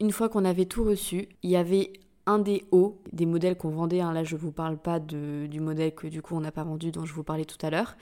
Une 0.00 0.10
fois 0.10 0.28
qu'on 0.28 0.44
avait 0.44 0.66
tout 0.66 0.84
reçu, 0.84 1.28
il 1.42 1.50
y 1.50 1.56
avait 1.56 1.92
un 2.26 2.38
des 2.38 2.64
hauts 2.70 3.00
des 3.12 3.26
modèles 3.26 3.56
qu'on 3.56 3.70
vendait. 3.70 4.00
Hein. 4.00 4.12
là 4.12 4.24
je 4.24 4.36
vous 4.36 4.52
parle 4.52 4.78
pas 4.78 4.98
de, 4.98 5.46
du 5.46 5.60
modèle 5.60 5.94
que 5.94 6.06
du 6.06 6.22
coup 6.22 6.34
on 6.34 6.40
n'a 6.40 6.52
pas 6.52 6.64
vendu 6.64 6.90
dont 6.90 7.04
je 7.04 7.12
vous 7.12 7.24
parlais 7.24 7.44
tout 7.44 7.64
à 7.64 7.70
l'heure. 7.70 7.96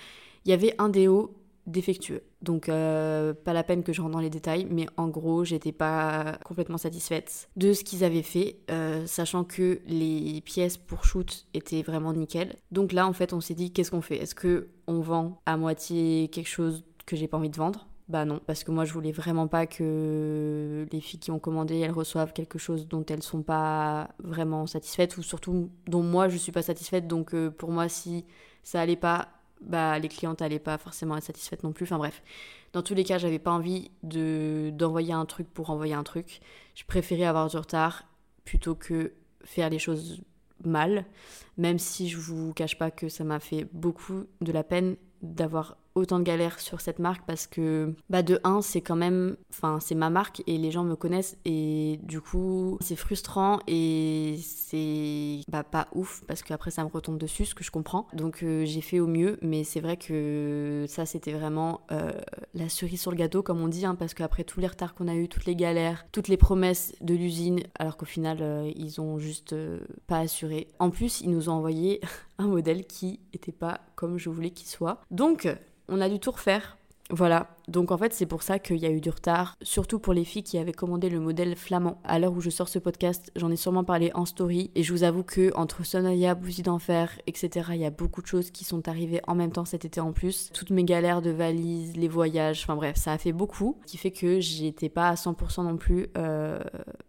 Il 0.44 0.50
y 0.50 0.54
avait 0.54 0.74
un 0.78 0.88
des 0.88 1.08
hauts 1.08 1.34
défectueux. 1.66 2.22
Donc 2.40 2.68
euh, 2.68 3.34
pas 3.34 3.52
la 3.52 3.62
peine 3.62 3.82
que 3.82 3.92
je 3.92 4.00
rentre 4.00 4.12
dans 4.12 4.20
les 4.20 4.30
détails, 4.30 4.66
mais 4.70 4.86
en 4.96 5.08
gros 5.08 5.44
j'étais 5.44 5.72
pas 5.72 6.38
complètement 6.44 6.78
satisfaite 6.78 7.48
de 7.56 7.72
ce 7.72 7.84
qu'ils 7.84 8.04
avaient 8.04 8.22
fait, 8.22 8.56
euh, 8.70 9.06
sachant 9.06 9.44
que 9.44 9.80
les 9.86 10.40
pièces 10.40 10.76
pour 10.76 11.04
shoot 11.04 11.46
étaient 11.54 11.82
vraiment 11.82 12.12
nickel. 12.12 12.56
Donc 12.70 12.92
là 12.92 13.06
en 13.06 13.12
fait 13.12 13.32
on 13.32 13.40
s'est 13.40 13.54
dit 13.54 13.72
qu'est-ce 13.72 13.90
qu'on 13.90 14.02
fait? 14.02 14.16
Est-ce 14.16 14.34
que 14.34 14.68
on 14.86 15.00
vend 15.00 15.40
à 15.46 15.56
moitié 15.56 16.28
quelque 16.28 16.48
chose 16.48 16.84
que 17.06 17.16
j'ai 17.16 17.28
pas 17.28 17.36
envie 17.38 17.50
de 17.50 17.56
vendre? 17.56 17.86
Bah 18.08 18.24
non, 18.24 18.40
parce 18.44 18.64
que 18.64 18.72
moi 18.72 18.84
je 18.84 18.92
voulais 18.92 19.12
vraiment 19.12 19.46
pas 19.46 19.66
que 19.66 20.86
les 20.90 21.00
filles 21.00 21.20
qui 21.20 21.30
ont 21.30 21.38
commandé, 21.38 21.78
elles 21.78 21.92
reçoivent 21.92 22.32
quelque 22.32 22.58
chose 22.58 22.88
dont 22.88 23.06
elles 23.06 23.22
sont 23.22 23.42
pas 23.42 24.10
vraiment 24.18 24.66
satisfaites 24.66 25.16
ou 25.16 25.22
surtout 25.22 25.70
dont 25.86 26.02
moi 26.02 26.28
je 26.28 26.36
suis 26.36 26.52
pas 26.52 26.62
satisfaite. 26.62 27.06
Donc 27.06 27.34
euh, 27.34 27.50
pour 27.50 27.70
moi 27.70 27.88
si 27.88 28.24
ça 28.64 28.80
allait 28.80 28.96
pas, 28.96 29.28
bah 29.62 29.98
les 29.98 30.08
clientes 30.08 30.42
allaient 30.42 30.58
pas 30.58 30.78
forcément 30.78 31.16
être 31.16 31.24
satisfaites 31.24 31.62
non 31.62 31.72
plus. 31.72 31.84
Enfin 31.84 31.98
bref, 31.98 32.22
dans 32.72 32.82
tous 32.82 32.94
les 32.94 33.04
cas 33.04 33.18
j'avais 33.18 33.38
pas 33.38 33.52
envie 33.52 33.90
de 34.02 34.70
d'envoyer 34.74 35.12
un 35.12 35.26
truc 35.26 35.48
pour 35.52 35.70
envoyer 35.70 35.94
un 35.94 36.02
truc. 36.04 36.40
Je 36.74 36.84
préférais 36.84 37.24
avoir 37.24 37.48
du 37.48 37.56
retard 37.56 38.04
plutôt 38.44 38.74
que 38.74 39.12
faire 39.44 39.70
les 39.70 39.78
choses 39.78 40.20
mal, 40.64 41.04
même 41.56 41.78
si 41.78 42.08
je 42.08 42.18
vous 42.18 42.52
cache 42.54 42.78
pas 42.78 42.90
que 42.90 43.08
ça 43.08 43.24
m'a 43.24 43.40
fait 43.40 43.66
beaucoup 43.72 44.24
de 44.40 44.52
la 44.52 44.62
peine 44.62 44.96
d'avoir 45.22 45.76
autant 45.94 46.18
de 46.18 46.24
galères 46.24 46.60
sur 46.60 46.80
cette 46.80 46.98
marque 46.98 47.24
parce 47.26 47.46
que 47.46 47.94
bah 48.08 48.22
de 48.22 48.40
1 48.44 48.62
c'est 48.62 48.80
quand 48.80 48.96
même 48.96 49.36
enfin 49.50 49.78
c'est 49.80 49.94
ma 49.94 50.10
marque 50.10 50.42
et 50.46 50.58
les 50.58 50.70
gens 50.70 50.84
me 50.84 50.96
connaissent 50.96 51.36
et 51.44 52.00
du 52.02 52.20
coup 52.20 52.78
c'est 52.80 52.96
frustrant 52.96 53.58
et 53.66 54.38
c'est 54.42 55.40
bah 55.48 55.62
pas 55.62 55.88
ouf 55.94 56.22
parce 56.26 56.42
qu'après 56.42 56.70
ça 56.70 56.84
me 56.84 56.88
retombe 56.88 57.18
dessus 57.18 57.44
ce 57.44 57.54
que 57.54 57.64
je 57.64 57.70
comprends. 57.70 58.06
Donc 58.14 58.42
euh, 58.42 58.64
j'ai 58.64 58.80
fait 58.80 59.00
au 59.00 59.06
mieux 59.06 59.38
mais 59.42 59.64
c'est 59.64 59.80
vrai 59.80 59.96
que 59.96 60.86
ça 60.88 61.06
c'était 61.06 61.32
vraiment 61.32 61.82
euh, 61.90 62.12
la 62.54 62.68
cerise 62.68 63.00
sur 63.00 63.10
le 63.10 63.16
gâteau 63.16 63.42
comme 63.42 63.60
on 63.60 63.68
dit 63.68 63.84
hein, 63.84 63.94
parce 63.94 64.14
qu'après 64.14 64.44
tous 64.44 64.60
les 64.60 64.66
retards 64.66 64.94
qu'on 64.94 65.08
a 65.08 65.14
eu 65.14 65.28
toutes 65.28 65.46
les 65.46 65.56
galères 65.56 66.06
toutes 66.12 66.28
les 66.28 66.36
promesses 66.36 66.94
de 67.00 67.14
l'usine 67.14 67.60
alors 67.78 67.96
qu'au 67.96 68.06
final 68.06 68.38
euh, 68.40 68.70
ils 68.76 69.00
ont 69.00 69.18
juste 69.18 69.54
pas 70.06 70.18
assuré. 70.18 70.68
En 70.78 70.90
plus 70.90 71.20
ils 71.20 71.30
nous 71.30 71.48
ont 71.48 71.52
envoyé 71.52 72.00
un 72.38 72.46
modèle 72.46 72.86
qui 72.86 73.20
était 73.32 73.52
pas 73.52 73.80
comme 73.94 74.18
je 74.18 74.30
voulais 74.30 74.50
qu'il 74.50 74.68
soit 74.68 75.00
donc 75.10 75.48
on 75.88 76.00
a 76.00 76.08
dû 76.08 76.18
tout 76.18 76.30
refaire. 76.30 76.78
Voilà, 77.10 77.48
donc 77.68 77.90
en 77.90 77.98
fait 77.98 78.14
c'est 78.14 78.24
pour 78.24 78.42
ça 78.42 78.58
qu'il 78.58 78.78
y 78.78 78.86
a 78.86 78.90
eu 78.90 79.02
du 79.02 79.10
retard, 79.10 79.56
surtout 79.60 79.98
pour 79.98 80.14
les 80.14 80.24
filles 80.24 80.44
qui 80.44 80.56
avaient 80.56 80.72
commandé 80.72 81.10
le 81.10 81.20
modèle 81.20 81.56
flamand. 81.56 82.00
À 82.04 82.18
l'heure 82.18 82.32
où 82.32 82.40
je 82.40 82.48
sors 82.48 82.70
ce 82.70 82.78
podcast, 82.78 83.30
j'en 83.36 83.50
ai 83.50 83.56
sûrement 83.56 83.84
parlé 83.84 84.10
en 84.14 84.24
story 84.24 84.70
et 84.74 84.82
je 84.82 84.92
vous 84.94 85.02
avoue 85.02 85.22
que 85.22 85.54
entre 85.54 85.84
Sonaya, 85.84 86.34
Bougie 86.34 86.62
d'enfer, 86.62 87.10
etc., 87.26 87.70
il 87.72 87.80
y 87.80 87.84
a 87.84 87.90
beaucoup 87.90 88.22
de 88.22 88.26
choses 88.26 88.50
qui 88.50 88.64
sont 88.64 88.88
arrivées 88.88 89.20
en 89.26 89.34
même 89.34 89.52
temps 89.52 89.66
cet 89.66 89.84
été 89.84 90.00
en 90.00 90.12
plus. 90.12 90.50
Toutes 90.54 90.70
mes 90.70 90.84
galères 90.84 91.20
de 91.20 91.30
valises, 91.30 91.96
les 91.96 92.08
voyages, 92.08 92.62
enfin 92.62 92.76
bref, 92.76 92.96
ça 92.96 93.12
a 93.12 93.18
fait 93.18 93.32
beaucoup, 93.32 93.78
qui 93.84 93.98
fait 93.98 94.12
que 94.12 94.40
j'étais 94.40 94.88
pas 94.88 95.08
à 95.08 95.14
100% 95.14 95.64
non 95.64 95.76
plus 95.76 96.06
euh, 96.16 96.60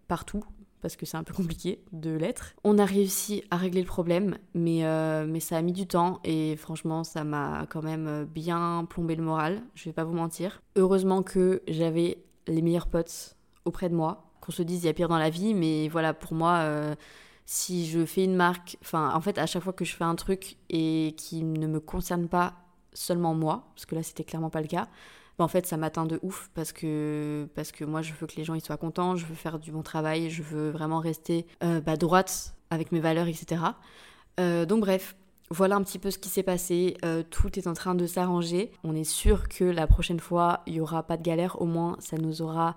partout 0.10 0.44
parce 0.84 0.96
que 0.96 1.08
c'est 1.08 1.18
un 1.18 1.24
peu 1.24 1.34
compliqué 1.34 1.80
de 1.94 2.12
l'être. 2.12 2.54
On 2.64 2.78
a 2.78 2.86
réussi 2.86 3.44
à 3.50 3.58
régler 3.58 3.82
le 3.82 3.88
problème, 3.88 4.38
mais, 4.54 4.86
euh, 4.86 5.26
mais 5.28 5.40
ça 5.40 5.58
a 5.58 5.62
mis 5.64 5.72
du 5.72 5.88
temps 5.88 6.20
et 6.24 6.56
franchement, 6.58 7.04
ça 7.04 7.24
m'a 7.24 7.66
quand 7.70 7.82
même 7.82 8.26
bien 8.26 8.86
plombé 8.88 9.16
le 9.16 9.24
moral, 9.24 9.64
je 9.74 9.86
vais 9.86 9.94
pas 9.94 10.04
vous 10.04 10.14
mentir. 10.14 10.62
Heureusement 10.76 11.24
que 11.24 11.64
j'avais 11.68 12.20
les 12.48 12.62
meilleurs 12.62 12.88
potes 12.88 13.36
auprès 13.66 13.90
de 13.90 13.96
moi, 13.96 14.30
qu'on 14.42 14.52
se 14.52 14.62
dise 14.62 14.84
il 14.84 14.88
y 14.88 14.90
a 14.90 14.94
pire 14.94 15.08
dans 15.08 15.18
la 15.18 15.30
vie, 15.30 15.54
mais 15.54 15.88
voilà, 15.88 16.14
pour 16.14 16.34
moi, 16.34 16.58
euh, 16.58 16.96
si 17.46 17.88
je 17.88 18.06
fais 18.06 18.26
une 18.26 18.36
marque, 18.36 18.78
enfin, 18.82 19.12
en 19.14 19.22
fait, 19.22 19.38
à 19.38 19.46
chaque 19.46 19.64
fois 19.64 19.74
que 19.74 19.86
je 19.86 19.96
fais 19.96 20.04
un 20.04 20.16
truc 20.16 20.58
et 20.70 21.16
qui 21.18 21.44
ne 21.44 21.66
me 21.66 21.80
concerne 21.80 22.28
pas 22.28 22.54
seulement 22.94 23.34
moi, 23.34 23.70
parce 23.74 23.86
que 23.86 23.96
là, 23.96 24.04
c'était 24.04 24.24
clairement 24.24 24.50
pas 24.50 24.62
le 24.62 24.68
cas, 24.68 24.88
bah, 25.38 25.46
en 25.46 25.48
fait 25.48 25.66
ça 25.66 25.78
m'atteint 25.78 26.06
de 26.06 26.20
ouf 26.22 26.50
parce 26.54 26.72
que, 26.72 27.48
parce 27.56 27.72
que 27.72 27.86
moi 27.86 28.02
je 28.02 28.14
veux 28.14 28.28
que 28.28 28.36
les 28.36 28.44
gens 28.44 28.60
soient 28.60 28.78
contents, 28.78 29.16
je 29.16 29.26
veux 29.26 29.36
faire 29.36 29.60
du 29.60 29.72
bon 29.72 29.82
travail, 29.82 30.30
je 30.30 30.44
veux 30.44 30.70
vraiment 30.70 31.00
rester 31.00 31.48
euh, 31.64 31.82
bah, 31.82 31.98
droite 31.98 32.56
avec 32.70 32.92
mes 32.92 33.00
valeurs, 33.00 33.28
etc. 33.28 33.62
Euh, 34.40 34.66
donc 34.66 34.82
bref, 34.82 35.16
voilà 35.50 35.76
un 35.76 35.84
petit 35.84 36.00
peu 36.00 36.12
ce 36.12 36.18
qui 36.18 36.30
s'est 36.30 36.44
passé. 36.44 36.98
Euh, 37.06 37.24
tout 37.30 37.60
est 37.60 37.68
en 37.68 37.74
train 37.74 37.96
de 37.96 38.08
s'arranger. 38.08 38.72
On 38.84 38.96
est 38.96 39.04
sûr 39.04 39.48
que 39.48 39.64
la 39.64 39.88
prochaine 39.88 40.20
fois, 40.20 40.62
il 40.66 40.74
n'y 40.74 40.80
aura 40.80 41.04
pas 41.04 41.18
de 41.18 41.24
galère. 41.24 41.62
Au 41.62 41.66
moins, 41.66 41.96
ça 42.00 42.18
nous 42.18 42.42
aura 42.42 42.76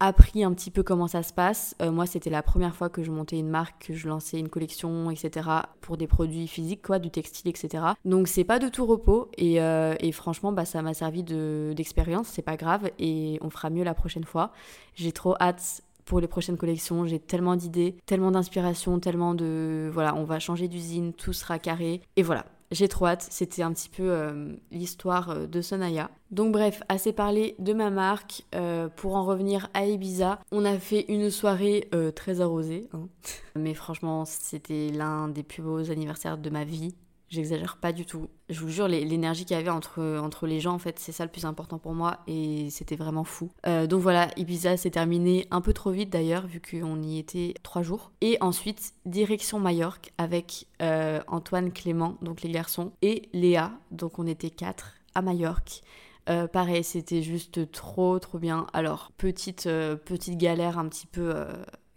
appris 0.00 0.44
un 0.44 0.52
petit 0.52 0.70
peu 0.70 0.82
comment 0.82 1.08
ça 1.08 1.22
se 1.22 1.32
passe. 1.32 1.74
Euh, 1.80 1.90
moi, 1.90 2.06
c'était 2.06 2.30
la 2.30 2.42
première 2.42 2.74
fois 2.74 2.88
que 2.88 3.02
je 3.02 3.10
montais 3.10 3.38
une 3.38 3.48
marque, 3.48 3.86
que 3.86 3.94
je 3.94 4.08
lançais 4.08 4.38
une 4.38 4.48
collection, 4.48 5.10
etc. 5.10 5.48
pour 5.80 5.96
des 5.96 6.06
produits 6.06 6.46
physiques, 6.46 6.82
quoi, 6.82 6.98
du 6.98 7.10
textile, 7.10 7.48
etc. 7.48 7.84
Donc, 8.04 8.28
c'est 8.28 8.44
pas 8.44 8.58
de 8.58 8.68
tout 8.68 8.86
repos 8.86 9.30
et, 9.38 9.60
euh, 9.60 9.94
franchement, 10.12 10.52
bah, 10.52 10.64
ça 10.64 10.82
m'a 10.82 10.94
servi 10.94 11.22
d'expérience, 11.22 12.28
c'est 12.28 12.42
pas 12.42 12.56
grave 12.56 12.90
et 12.98 13.38
on 13.42 13.50
fera 13.50 13.70
mieux 13.70 13.84
la 13.84 13.94
prochaine 13.94 14.24
fois. 14.24 14.52
J'ai 14.94 15.12
trop 15.12 15.34
hâte 15.40 15.82
pour 16.04 16.20
les 16.20 16.28
prochaines 16.28 16.56
collections. 16.56 17.06
J'ai 17.06 17.18
tellement 17.18 17.56
d'idées, 17.56 17.96
tellement 18.06 18.30
d'inspiration, 18.30 18.98
tellement 19.00 19.34
de... 19.34 19.90
Voilà, 19.92 20.14
on 20.14 20.24
va 20.24 20.38
changer 20.38 20.68
d'usine, 20.68 21.12
tout 21.12 21.32
sera 21.32 21.58
carré. 21.58 22.02
Et 22.16 22.22
voilà, 22.22 22.46
j'ai 22.74 22.88
trop 22.88 23.06
hâte, 23.06 23.26
c'était 23.30 23.62
un 23.62 23.72
petit 23.72 23.88
peu 23.88 24.10
euh, 24.10 24.52
l'histoire 24.72 25.30
euh, 25.30 25.46
de 25.46 25.62
Sonaya. 25.62 26.10
Donc 26.32 26.52
bref, 26.52 26.82
assez 26.88 27.12
parlé 27.12 27.54
de 27.60 27.72
ma 27.72 27.90
marque. 27.90 28.42
Euh, 28.54 28.88
pour 28.88 29.14
en 29.14 29.24
revenir 29.24 29.68
à 29.74 29.86
Ibiza, 29.86 30.40
on 30.50 30.64
a 30.64 30.76
fait 30.78 31.04
une 31.08 31.30
soirée 31.30 31.88
très 32.16 32.40
arrosée. 32.40 32.88
Hein. 32.92 33.06
Mais 33.54 33.74
franchement, 33.74 34.24
c'était 34.24 34.88
l'un 34.88 35.28
des 35.28 35.44
plus 35.44 35.62
beaux 35.62 35.90
anniversaires 35.90 36.36
de 36.36 36.50
ma 36.50 36.64
vie. 36.64 36.96
J'exagère 37.34 37.78
pas 37.78 37.92
du 37.92 38.06
tout. 38.06 38.28
Je 38.48 38.60
vous 38.60 38.68
jure, 38.68 38.86
l'énergie 38.86 39.44
qu'il 39.44 39.56
y 39.56 39.60
avait 39.60 39.68
entre, 39.68 40.20
entre 40.22 40.46
les 40.46 40.60
gens, 40.60 40.72
en 40.72 40.78
fait, 40.78 41.00
c'est 41.00 41.10
ça 41.10 41.24
le 41.24 41.30
plus 41.32 41.44
important 41.44 41.78
pour 41.78 41.92
moi 41.92 42.20
et 42.28 42.70
c'était 42.70 42.94
vraiment 42.94 43.24
fou. 43.24 43.50
Euh, 43.66 43.88
donc 43.88 44.02
voilà, 44.02 44.28
Ibiza 44.36 44.76
s'est 44.76 44.92
terminé 44.92 45.48
un 45.50 45.60
peu 45.60 45.72
trop 45.72 45.90
vite 45.90 46.10
d'ailleurs, 46.10 46.46
vu 46.46 46.60
qu'on 46.60 47.02
y 47.02 47.18
était 47.18 47.54
trois 47.64 47.82
jours. 47.82 48.12
Et 48.20 48.38
ensuite, 48.40 48.94
direction 49.04 49.58
Majorque 49.58 50.12
avec 50.16 50.68
euh, 50.80 51.20
Antoine, 51.26 51.72
Clément, 51.72 52.18
donc 52.22 52.42
les 52.42 52.50
garçons, 52.50 52.92
et 53.02 53.28
Léa, 53.32 53.72
donc 53.90 54.20
on 54.20 54.28
était 54.28 54.50
quatre 54.50 54.94
à 55.16 55.22
Majorque. 55.22 55.82
Euh, 56.30 56.46
pareil, 56.46 56.84
c'était 56.84 57.22
juste 57.22 57.72
trop 57.72 58.20
trop 58.20 58.38
bien. 58.38 58.68
Alors, 58.72 59.10
petite, 59.16 59.64
petite 59.64 60.38
galère 60.38 60.78
un 60.78 60.88
petit 60.88 61.08
peu 61.08 61.34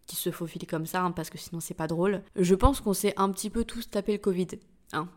qui 0.08 0.16
se 0.16 0.32
faufile 0.32 0.66
comme 0.66 0.88
ça, 0.88 1.04
hein, 1.04 1.12
parce 1.12 1.30
que 1.30 1.38
sinon 1.38 1.60
c'est 1.60 1.76
pas 1.76 1.88
drôle. 1.88 2.24
Je 2.36 2.56
pense 2.56 2.82
qu'on 2.82 2.94
s'est 2.94 3.14
un 3.18 3.30
petit 3.30 3.52
peu 3.52 3.66
tous 3.66 3.88
tapé 3.92 4.14
le 4.14 4.18
Covid. 4.18 4.48
Hein. 4.94 5.08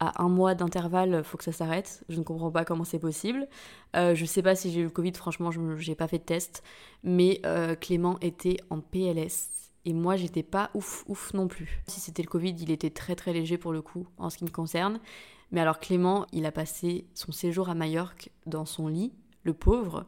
À 0.00 0.22
un 0.22 0.28
mois 0.28 0.54
d'intervalle, 0.54 1.24
faut 1.24 1.36
que 1.36 1.44
ça 1.44 1.52
s'arrête. 1.52 2.04
Je 2.08 2.18
ne 2.18 2.24
comprends 2.24 2.52
pas 2.52 2.64
comment 2.64 2.84
c'est 2.84 3.00
possible. 3.00 3.48
Euh, 3.96 4.14
je 4.14 4.24
sais 4.24 4.42
pas 4.42 4.54
si 4.54 4.70
j'ai 4.70 4.80
eu 4.80 4.84
le 4.84 4.90
Covid, 4.90 5.12
franchement, 5.14 5.50
je 5.50 5.60
n'ai 5.60 5.96
pas 5.96 6.06
fait 6.06 6.18
de 6.18 6.24
test. 6.24 6.62
Mais 7.02 7.40
euh, 7.44 7.74
Clément 7.74 8.16
était 8.20 8.58
en 8.70 8.80
PLS. 8.80 9.48
Et 9.84 9.92
moi, 9.92 10.16
j'étais 10.16 10.42
pas 10.42 10.70
ouf, 10.74 11.04
ouf 11.08 11.32
non 11.34 11.48
plus. 11.48 11.82
Si 11.86 11.98
c'était 11.98 12.22
le 12.22 12.28
Covid, 12.28 12.54
il 12.60 12.70
était 12.70 12.90
très 12.90 13.16
très 13.16 13.32
léger 13.32 13.58
pour 13.58 13.72
le 13.72 13.82
coup, 13.82 14.06
en 14.18 14.30
ce 14.30 14.38
qui 14.38 14.44
me 14.44 14.50
concerne. 14.50 15.00
Mais 15.50 15.60
alors, 15.60 15.80
Clément, 15.80 16.26
il 16.32 16.46
a 16.46 16.52
passé 16.52 17.06
son 17.14 17.32
séjour 17.32 17.68
à 17.68 17.74
Majorque 17.74 18.30
dans 18.46 18.66
son 18.66 18.86
lit, 18.86 19.12
le 19.44 19.54
pauvre. 19.54 20.04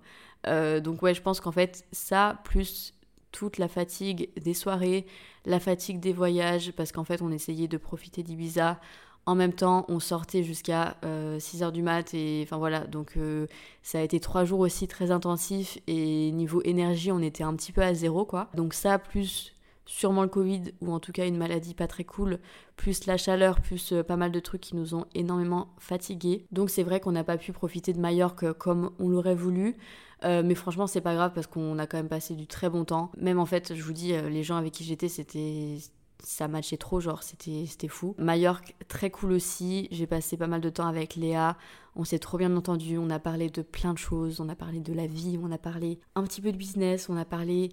Euh, 0.46 0.80
donc, 0.80 1.02
ouais, 1.02 1.14
je 1.14 1.22
pense 1.22 1.40
qu'en 1.40 1.52
fait, 1.52 1.86
ça, 1.92 2.40
plus 2.44 2.94
toute 3.32 3.58
la 3.58 3.68
fatigue 3.68 4.30
des 4.40 4.54
soirées, 4.54 5.06
la 5.46 5.60
fatigue 5.60 6.00
des 6.00 6.12
voyages, 6.12 6.72
parce 6.72 6.92
qu'en 6.92 7.04
fait 7.04 7.22
on 7.22 7.30
essayait 7.30 7.68
de 7.68 7.76
profiter 7.76 8.22
d'Ibiza. 8.22 8.80
En 9.26 9.34
même 9.34 9.52
temps, 9.52 9.84
on 9.88 10.00
sortait 10.00 10.42
jusqu'à 10.42 10.96
6h 11.04 11.64
euh, 11.64 11.70
du 11.70 11.82
mat 11.82 12.14
et 12.14 12.40
enfin 12.42 12.56
voilà, 12.56 12.80
donc 12.80 13.12
euh, 13.16 13.46
ça 13.82 13.98
a 13.98 14.02
été 14.02 14.18
trois 14.18 14.44
jours 14.44 14.60
aussi 14.60 14.88
très 14.88 15.10
intensifs 15.10 15.78
et 15.86 16.32
niveau 16.32 16.62
énergie, 16.64 17.12
on 17.12 17.20
était 17.20 17.44
un 17.44 17.54
petit 17.54 17.70
peu 17.70 17.82
à 17.82 17.92
zéro 17.94 18.24
quoi. 18.24 18.48
Donc 18.54 18.72
ça 18.72 18.98
plus 18.98 19.52
sûrement 19.84 20.22
le 20.22 20.28
Covid 20.28 20.62
ou 20.80 20.92
en 20.92 21.00
tout 21.00 21.12
cas 21.12 21.26
une 21.26 21.36
maladie 21.36 21.74
pas 21.74 21.86
très 21.86 22.04
cool, 22.04 22.38
plus 22.76 23.06
la 23.06 23.16
chaleur, 23.16 23.60
plus 23.60 23.92
euh, 23.92 24.02
pas 24.02 24.16
mal 24.16 24.32
de 24.32 24.40
trucs 24.40 24.62
qui 24.62 24.76
nous 24.76 24.94
ont 24.94 25.04
énormément 25.14 25.74
fatigués. 25.78 26.46
Donc 26.50 26.70
c'est 26.70 26.82
vrai 26.82 27.00
qu'on 27.00 27.12
n'a 27.12 27.24
pas 27.24 27.36
pu 27.36 27.52
profiter 27.52 27.92
de 27.92 28.00
Majorque 28.00 28.52
comme 28.54 28.92
on 28.98 29.08
l'aurait 29.08 29.34
voulu. 29.34 29.76
Euh, 30.24 30.42
mais 30.44 30.54
franchement, 30.54 30.86
c'est 30.86 31.00
pas 31.00 31.14
grave 31.14 31.32
parce 31.34 31.46
qu'on 31.46 31.78
a 31.78 31.86
quand 31.86 31.96
même 31.96 32.08
passé 32.08 32.34
du 32.34 32.46
très 32.46 32.68
bon 32.68 32.84
temps. 32.84 33.10
Même 33.16 33.38
en 33.38 33.46
fait, 33.46 33.74
je 33.74 33.82
vous 33.82 33.92
dis, 33.92 34.12
euh, 34.12 34.28
les 34.28 34.42
gens 34.42 34.56
avec 34.56 34.72
qui 34.72 34.84
j'étais, 34.84 35.08
c'était 35.08 35.78
ça 36.22 36.48
matchait 36.48 36.76
trop, 36.76 37.00
genre 37.00 37.22
c'était 37.22 37.88
fou. 37.88 38.14
Majorque, 38.18 38.74
très 38.88 39.10
cool 39.10 39.32
aussi. 39.32 39.88
J'ai 39.90 40.06
passé 40.06 40.36
pas 40.36 40.46
mal 40.46 40.60
de 40.60 40.68
temps 40.68 40.86
avec 40.86 41.16
Léa. 41.16 41.56
On 41.96 42.04
s'est 42.04 42.18
trop 42.18 42.38
bien 42.38 42.54
entendu. 42.56 42.98
On 42.98 43.10
a 43.10 43.18
parlé 43.18 43.50
de 43.50 43.62
plein 43.62 43.92
de 43.92 43.98
choses. 43.98 44.40
On 44.40 44.48
a 44.48 44.54
parlé 44.54 44.80
de 44.80 44.92
la 44.92 45.06
vie. 45.06 45.38
On 45.42 45.50
a 45.50 45.58
parlé 45.58 45.98
un 46.14 46.22
petit 46.24 46.40
peu 46.40 46.52
de 46.52 46.56
business. 46.56 47.08
On 47.08 47.16
a 47.16 47.24
parlé 47.24 47.70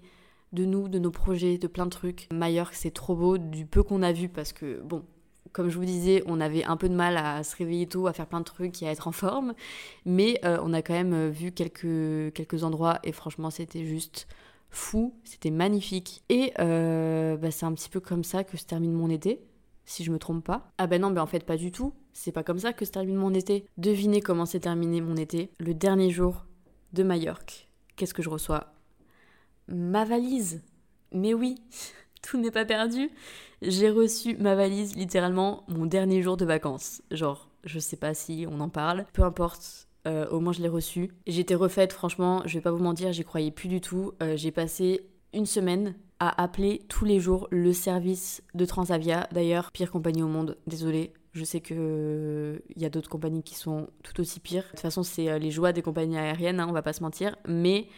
de 0.52 0.64
nous, 0.64 0.88
de 0.88 0.98
nos 0.98 1.10
projets, 1.10 1.58
de 1.58 1.66
plein 1.66 1.84
de 1.84 1.90
trucs. 1.90 2.28
Majorque, 2.32 2.74
c'est 2.74 2.90
trop 2.90 3.14
beau 3.14 3.38
du 3.38 3.66
peu 3.66 3.82
qu'on 3.82 4.02
a 4.02 4.12
vu 4.12 4.28
parce 4.28 4.52
que, 4.52 4.80
bon, 4.82 5.04
comme 5.52 5.68
je 5.68 5.76
vous 5.76 5.84
disais, 5.84 6.22
on 6.26 6.40
avait 6.40 6.64
un 6.64 6.76
peu 6.76 6.88
de 6.88 6.94
mal 6.94 7.16
à 7.16 7.42
se 7.42 7.56
réveiller 7.56 7.86
tôt, 7.86 8.06
à 8.06 8.12
faire 8.12 8.26
plein 8.26 8.40
de 8.40 8.44
trucs 8.44 8.82
et 8.82 8.88
à 8.88 8.90
être 8.90 9.08
en 9.08 9.12
forme. 9.12 9.54
Mais 10.04 10.40
euh, 10.44 10.58
on 10.62 10.72
a 10.72 10.82
quand 10.82 10.94
même 10.94 11.12
euh, 11.12 11.28
vu 11.30 11.52
quelques, 11.52 12.64
endroits 12.64 12.98
et 13.04 13.12
franchement, 13.12 13.50
c'était 13.50 13.84
juste 13.84 14.26
fou, 14.70 15.14
c'était 15.24 15.50
magnifique. 15.50 16.22
Et 16.28 16.52
euh, 16.58 17.36
bah, 17.36 17.50
c'est 17.50 17.66
un 17.66 17.72
petit 17.72 17.88
peu 17.88 18.00
comme 18.00 18.24
ça 18.24 18.44
que 18.44 18.56
se 18.56 18.64
termine 18.64 18.92
mon 18.92 19.10
été. 19.10 19.40
si 19.84 20.04
je 20.04 20.10
me 20.10 20.18
trompe 20.18 20.44
pas. 20.44 20.70
Ah 20.78 20.86
ben 20.86 21.00
non, 21.00 21.10
mais 21.10 21.20
en 21.20 21.26
fait 21.26 21.44
pas 21.44 21.56
du 21.56 21.72
tout. 21.72 21.94
C'est 22.12 22.32
pas 22.32 22.42
comme 22.42 22.58
ça 22.58 22.72
que 22.72 22.84
se 22.84 22.90
termine 22.90 23.16
mon 23.16 23.32
été. 23.32 23.64
Devinez 23.76 24.20
comment 24.20 24.46
s'est 24.46 24.60
terminé 24.60 25.00
mon 25.00 25.16
été. 25.16 25.50
Le 25.58 25.72
dernier 25.72 26.10
jour 26.10 26.44
de 26.92 27.02
Majorque. 27.02 27.68
Qu'est-ce 27.96 28.14
que 28.14 28.22
je 28.22 28.28
reçois? 28.28 28.72
Ma 29.68 30.04
valise. 30.04 30.62
Mais 31.12 31.34
oui, 31.34 31.56
tout 32.22 32.38
n'est 32.38 32.50
pas 32.50 32.64
perdu. 32.64 33.10
J'ai 33.60 33.90
reçu 33.90 34.36
ma 34.36 34.54
valise 34.54 34.94
littéralement 34.94 35.64
mon 35.68 35.86
dernier 35.86 36.22
jour 36.22 36.36
de 36.36 36.44
vacances. 36.44 37.02
Genre, 37.10 37.48
je 37.64 37.78
sais 37.78 37.96
pas 37.96 38.14
si 38.14 38.46
on 38.48 38.60
en 38.60 38.68
parle. 38.68 39.04
Peu 39.12 39.22
importe, 39.22 39.88
euh, 40.06 40.28
au 40.28 40.40
moins 40.40 40.52
je 40.52 40.62
l'ai 40.62 40.68
reçue. 40.68 41.10
J'étais 41.26 41.56
refaite, 41.56 41.92
franchement, 41.92 42.42
je 42.46 42.54
vais 42.54 42.60
pas 42.60 42.70
vous 42.70 42.82
mentir, 42.82 43.12
j'y 43.12 43.24
croyais 43.24 43.50
plus 43.50 43.68
du 43.68 43.80
tout. 43.80 44.12
Euh, 44.22 44.36
j'ai 44.36 44.52
passé 44.52 45.08
une 45.32 45.46
semaine 45.46 45.94
à 46.20 46.40
appeler 46.40 46.82
tous 46.88 47.04
les 47.04 47.20
jours 47.20 47.48
le 47.50 47.72
service 47.72 48.42
de 48.54 48.64
Transavia. 48.64 49.28
D'ailleurs, 49.32 49.72
pire 49.72 49.90
compagnie 49.90 50.22
au 50.22 50.28
monde, 50.28 50.56
désolé. 50.66 51.12
Je 51.32 51.44
sais 51.44 51.60
qu'il 51.60 51.76
il 52.74 52.82
y 52.82 52.84
a 52.84 52.90
d'autres 52.90 53.10
compagnies 53.10 53.42
qui 53.42 53.54
sont 53.54 53.88
tout 54.02 54.20
aussi 54.20 54.40
pires. 54.40 54.64
De 54.64 54.70
toute 54.70 54.80
façon, 54.80 55.02
c'est 55.02 55.28
euh, 55.28 55.38
les 55.38 55.50
joies 55.50 55.72
des 55.72 55.82
compagnies 55.82 56.16
aériennes, 56.18 56.60
hein, 56.60 56.66
on 56.68 56.72
va 56.72 56.82
pas 56.82 56.92
se 56.92 57.02
mentir. 57.02 57.36
Mais 57.46 57.88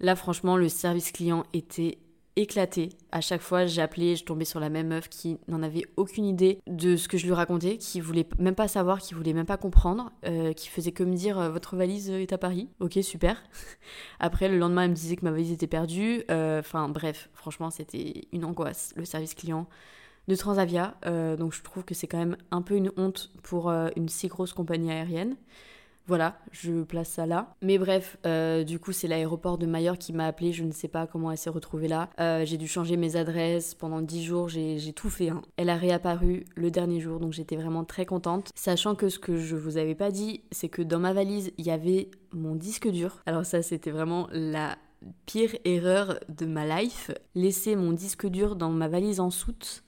là, 0.00 0.16
franchement, 0.16 0.56
le 0.56 0.68
service 0.68 1.12
client 1.12 1.44
était 1.52 1.98
éclaté. 2.36 2.90
À 3.12 3.20
chaque 3.20 3.40
fois, 3.40 3.66
j'appelais, 3.66 4.16
je 4.16 4.24
tombais 4.24 4.44
sur 4.44 4.60
la 4.60 4.68
même 4.68 4.88
meuf 4.88 5.08
qui 5.08 5.38
n'en 5.48 5.62
avait 5.62 5.84
aucune 5.96 6.24
idée 6.24 6.60
de 6.66 6.96
ce 6.96 7.08
que 7.08 7.16
je 7.16 7.26
lui 7.26 7.32
racontais, 7.32 7.78
qui 7.78 8.00
voulait 8.00 8.26
même 8.38 8.54
pas 8.54 8.68
savoir, 8.68 9.00
qui 9.00 9.14
voulait 9.14 9.32
même 9.32 9.46
pas 9.46 9.56
comprendre, 9.56 10.10
euh, 10.26 10.52
qui 10.52 10.68
faisait 10.68 10.92
que 10.92 11.04
me 11.04 11.14
dire 11.14 11.38
euh, 11.38 11.50
votre 11.50 11.76
valise 11.76 12.10
est 12.10 12.32
à 12.32 12.38
Paris. 12.38 12.68
Ok, 12.80 12.98
super. 13.02 13.42
Après, 14.20 14.48
le 14.48 14.58
lendemain, 14.58 14.82
elle 14.84 14.90
me 14.90 14.94
disait 14.94 15.16
que 15.16 15.24
ma 15.24 15.30
valise 15.30 15.52
était 15.52 15.66
perdue. 15.66 16.24
Euh, 16.30 16.60
enfin, 16.60 16.88
bref, 16.88 17.30
franchement, 17.34 17.70
c'était 17.70 18.22
une 18.32 18.44
angoisse. 18.44 18.92
Le 18.96 19.04
service 19.04 19.34
client 19.34 19.66
de 20.26 20.34
Transavia. 20.34 20.94
donc, 21.38 21.52
je 21.52 21.62
trouve 21.62 21.84
que 21.84 21.94
c'est 21.94 22.06
quand 22.06 22.18
même 22.18 22.38
un 22.50 22.62
peu 22.62 22.76
une 22.76 22.90
honte 22.96 23.30
pour 23.42 23.70
une 23.70 24.08
si 24.08 24.28
grosse 24.28 24.54
compagnie 24.54 24.90
aérienne. 24.90 25.36
Voilà, 26.06 26.38
je 26.52 26.82
place 26.82 27.08
ça 27.08 27.24
là. 27.24 27.54
Mais 27.62 27.78
bref, 27.78 28.18
euh, 28.26 28.62
du 28.62 28.78
coup, 28.78 28.92
c'est 28.92 29.08
l'aéroport 29.08 29.56
de 29.56 29.64
Majorque 29.64 29.98
qui 29.98 30.12
m'a 30.12 30.26
appelé. 30.26 30.52
Je 30.52 30.62
ne 30.62 30.70
sais 30.70 30.88
pas 30.88 31.06
comment 31.06 31.30
elle 31.30 31.38
s'est 31.38 31.50
retrouvée 31.50 31.88
là. 31.88 32.10
Euh, 32.20 32.44
j'ai 32.44 32.58
dû 32.58 32.68
changer 32.68 32.98
mes 32.98 33.16
adresses 33.16 33.74
pendant 33.74 34.02
10 34.02 34.22
jours. 34.22 34.48
J'ai 34.50 34.92
tout 34.94 35.08
fait. 35.08 35.30
Hein. 35.30 35.40
Elle 35.56 35.70
a 35.70 35.76
réapparu 35.76 36.44
le 36.56 36.70
dernier 36.70 37.00
jour, 37.00 37.20
donc 37.20 37.32
j'étais 37.32 37.56
vraiment 37.56 37.84
très 37.84 38.04
contente. 38.04 38.50
Sachant 38.54 38.94
que 38.94 39.08
ce 39.08 39.18
que 39.18 39.38
je 39.38 39.56
vous 39.56 39.78
avais 39.78 39.94
pas 39.94 40.10
dit, 40.10 40.42
c'est 40.50 40.68
que 40.68 40.82
dans 40.82 40.98
ma 40.98 41.14
valise, 41.14 41.52
il 41.56 41.64
y 41.64 41.70
avait 41.70 42.10
mon 42.32 42.54
disque 42.54 42.88
dur. 42.88 43.22
Alors, 43.24 43.46
ça, 43.46 43.62
c'était 43.62 43.90
vraiment 43.90 44.28
la 44.30 44.76
pire 45.24 45.56
erreur 45.64 46.18
de 46.28 46.44
ma 46.44 46.66
life. 46.82 47.12
Laisser 47.34 47.76
mon 47.76 47.92
disque 47.92 48.26
dur 48.26 48.56
dans 48.56 48.70
ma 48.70 48.88
valise 48.88 49.20
en 49.20 49.30
soute. 49.30 49.82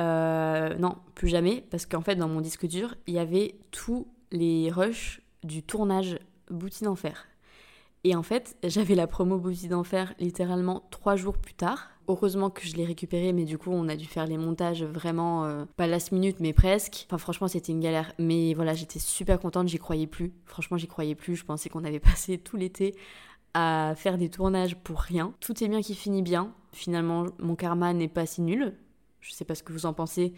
Euh, 0.00 0.74
non, 0.76 0.96
plus 1.14 1.28
jamais, 1.28 1.64
parce 1.70 1.86
qu'en 1.86 2.02
fait, 2.02 2.16
dans 2.16 2.28
mon 2.28 2.42
disque 2.42 2.66
dur, 2.66 2.94
il 3.06 3.14
y 3.14 3.18
avait 3.18 3.54
tous 3.70 4.06
les 4.32 4.70
rushs 4.70 5.22
du 5.46 5.62
tournage 5.62 6.18
Boutique 6.50 6.84
d'Enfer. 6.84 7.26
Et 8.04 8.14
en 8.14 8.22
fait, 8.22 8.56
j'avais 8.62 8.94
la 8.94 9.06
promo 9.06 9.38
Boutique 9.38 9.68
d'Enfer 9.68 10.14
littéralement 10.20 10.86
trois 10.90 11.16
jours 11.16 11.38
plus 11.38 11.54
tard. 11.54 11.90
Heureusement 12.08 12.50
que 12.50 12.64
je 12.64 12.76
l'ai 12.76 12.84
récupéré, 12.84 13.32
mais 13.32 13.44
du 13.44 13.58
coup, 13.58 13.70
on 13.72 13.88
a 13.88 13.96
dû 13.96 14.04
faire 14.04 14.26
les 14.26 14.38
montages 14.38 14.84
vraiment, 14.84 15.44
euh, 15.44 15.64
pas 15.76 15.88
last 15.88 16.12
minute, 16.12 16.38
mais 16.38 16.52
presque. 16.52 17.06
Enfin, 17.08 17.18
franchement, 17.18 17.48
c'était 17.48 17.72
une 17.72 17.80
galère. 17.80 18.12
Mais 18.18 18.54
voilà, 18.54 18.74
j'étais 18.74 19.00
super 19.00 19.40
contente, 19.40 19.66
j'y 19.66 19.78
croyais 19.78 20.06
plus. 20.06 20.32
Franchement, 20.44 20.76
j'y 20.76 20.86
croyais 20.86 21.16
plus. 21.16 21.34
Je 21.34 21.44
pensais 21.44 21.68
qu'on 21.68 21.84
avait 21.84 21.98
passé 22.00 22.38
tout 22.38 22.56
l'été 22.56 22.94
à 23.54 23.94
faire 23.96 24.18
des 24.18 24.28
tournages 24.28 24.76
pour 24.76 25.00
rien. 25.00 25.32
Tout 25.40 25.64
est 25.64 25.68
bien 25.68 25.80
qui 25.80 25.96
finit 25.96 26.22
bien. 26.22 26.52
Finalement, 26.72 27.26
mon 27.40 27.56
karma 27.56 27.92
n'est 27.92 28.06
pas 28.06 28.26
si 28.26 28.40
nul. 28.40 28.74
Je 29.20 29.32
sais 29.32 29.44
pas 29.44 29.56
ce 29.56 29.64
que 29.64 29.72
vous 29.72 29.86
en 29.86 29.94
pensez, 29.94 30.32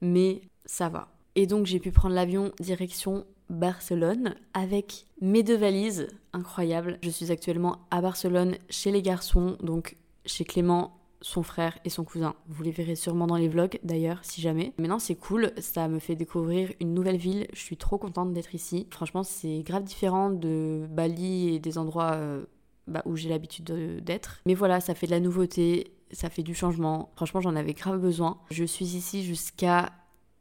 mais 0.00 0.42
ça 0.66 0.88
va. 0.88 1.08
Et 1.34 1.46
donc, 1.46 1.66
j'ai 1.66 1.80
pu 1.80 1.90
prendre 1.90 2.14
l'avion 2.14 2.52
direction 2.60 3.24
Barcelone 3.50 4.34
avec 4.54 5.06
mes 5.20 5.42
deux 5.42 5.56
valises. 5.56 6.08
Incroyable. 6.32 6.98
Je 7.02 7.10
suis 7.10 7.32
actuellement 7.32 7.78
à 7.90 8.00
Barcelone 8.00 8.56
chez 8.68 8.90
les 8.90 9.02
garçons, 9.02 9.56
donc 9.62 9.96
chez 10.26 10.44
Clément, 10.44 10.98
son 11.20 11.42
frère 11.42 11.78
et 11.84 11.90
son 11.90 12.04
cousin. 12.04 12.34
Vous 12.48 12.62
les 12.62 12.70
verrez 12.70 12.94
sûrement 12.94 13.26
dans 13.26 13.36
les 13.36 13.48
vlogs 13.48 13.78
d'ailleurs, 13.82 14.20
si 14.22 14.40
jamais. 14.40 14.72
Maintenant, 14.78 14.98
c'est 14.98 15.16
cool, 15.16 15.52
ça 15.58 15.88
me 15.88 15.98
fait 15.98 16.14
découvrir 16.14 16.72
une 16.80 16.94
nouvelle 16.94 17.16
ville. 17.16 17.46
Je 17.52 17.60
suis 17.60 17.76
trop 17.76 17.98
contente 17.98 18.32
d'être 18.32 18.54
ici. 18.54 18.86
Franchement, 18.90 19.22
c'est 19.22 19.62
grave 19.62 19.84
différent 19.84 20.30
de 20.30 20.86
Bali 20.90 21.54
et 21.54 21.58
des 21.58 21.78
endroits 21.78 22.12
euh, 22.12 22.44
bah, 22.86 23.02
où 23.04 23.16
j'ai 23.16 23.28
l'habitude 23.28 24.02
d'être. 24.04 24.40
Mais 24.46 24.54
voilà, 24.54 24.80
ça 24.80 24.94
fait 24.94 25.06
de 25.06 25.12
la 25.12 25.20
nouveauté, 25.20 25.92
ça 26.12 26.30
fait 26.30 26.42
du 26.42 26.54
changement. 26.54 27.10
Franchement, 27.16 27.40
j'en 27.40 27.56
avais 27.56 27.74
grave 27.74 28.00
besoin. 28.00 28.38
Je 28.50 28.64
suis 28.64 28.96
ici 28.96 29.24
jusqu'à 29.24 29.92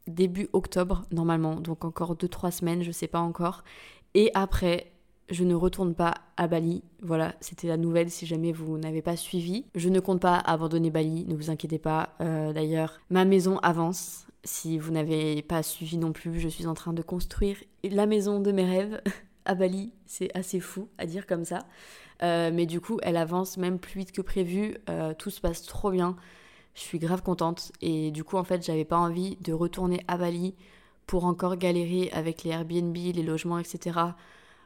début 0.08 0.50
octobre 0.54 1.04
normalement, 1.12 1.56
donc 1.56 1.86
encore 1.86 2.16
2-3 2.16 2.52
semaines, 2.52 2.84
je 2.84 2.92
sais 2.92 3.08
pas 3.08 3.20
encore. 3.20 3.64
Et 4.14 4.32
après, 4.34 4.92
je 5.30 5.44
ne 5.44 5.56
retourne 5.56 5.94
pas 5.94 6.16
à 6.38 6.48
Bali. 6.48 6.84
Voilà, 7.02 7.36
c'était 7.42 7.68
la 7.68 7.78
nouvelle 7.78 8.10
si 8.10 8.26
jamais 8.26 8.52
vous 8.52 8.78
n'avez 8.78 9.02
pas 9.02 9.16
suivi. 9.16 9.66
Je 9.76 9.90
ne 9.90 10.00
compte 10.00 10.22
pas 10.22 10.38
abandonner 10.38 10.90
Bali, 10.90 11.26
ne 11.26 11.36
vous 11.36 11.50
inquiétez 11.50 11.80
pas. 11.80 12.16
Euh, 12.22 12.54
d'ailleurs, 12.54 13.02
ma 13.10 13.26
maison 13.26 13.58
avance. 13.60 14.26
Si 14.44 14.78
vous 14.78 14.92
n'avez 14.92 15.42
pas 15.42 15.62
suivi 15.62 15.98
non 15.98 16.14
plus, 16.14 16.40
je 16.40 16.48
suis 16.48 16.68
en 16.68 16.74
train 16.74 16.94
de 16.94 17.02
construire 17.02 17.58
la 17.84 18.06
maison 18.06 18.40
de 18.40 18.52
mes 18.54 18.64
rêves 18.64 19.02
à 19.46 19.56
Bali. 19.56 19.92
C'est 20.06 20.36
assez 20.38 20.62
fou 20.62 20.88
à 20.98 21.06
dire 21.06 21.28
comme 21.28 21.44
ça. 21.44 21.60
Euh, 22.24 22.52
mais 22.54 22.66
du 22.66 22.80
coup, 22.80 22.98
elle 23.04 23.18
avance 23.18 23.58
même 23.58 23.80
plus 23.80 24.00
vite 24.00 24.12
que 24.12 24.22
prévu. 24.22 24.78
Euh, 24.90 25.14
tout 25.14 25.30
se 25.30 25.42
passe 25.42 25.64
trop 25.64 25.92
bien. 25.92 26.16
Je 26.78 26.84
suis 26.84 27.00
grave 27.00 27.24
contente. 27.24 27.72
Et 27.82 28.12
du 28.12 28.24
coup, 28.24 28.38
en 28.38 28.44
fait, 28.44 28.64
j'avais 28.64 28.86
pas 28.86 28.98
envie 28.98 29.36
de 29.38 29.52
retourner 29.52 30.00
à 30.08 30.16
Bali 30.16 30.54
pour 31.08 31.26
encore 31.26 31.58
galérer 31.58 32.12
avec 32.12 32.44
les 32.44 32.52
Airbnb, 32.52 32.96
les 32.96 33.24
logements, 33.24 33.58
etc. 33.58 34.00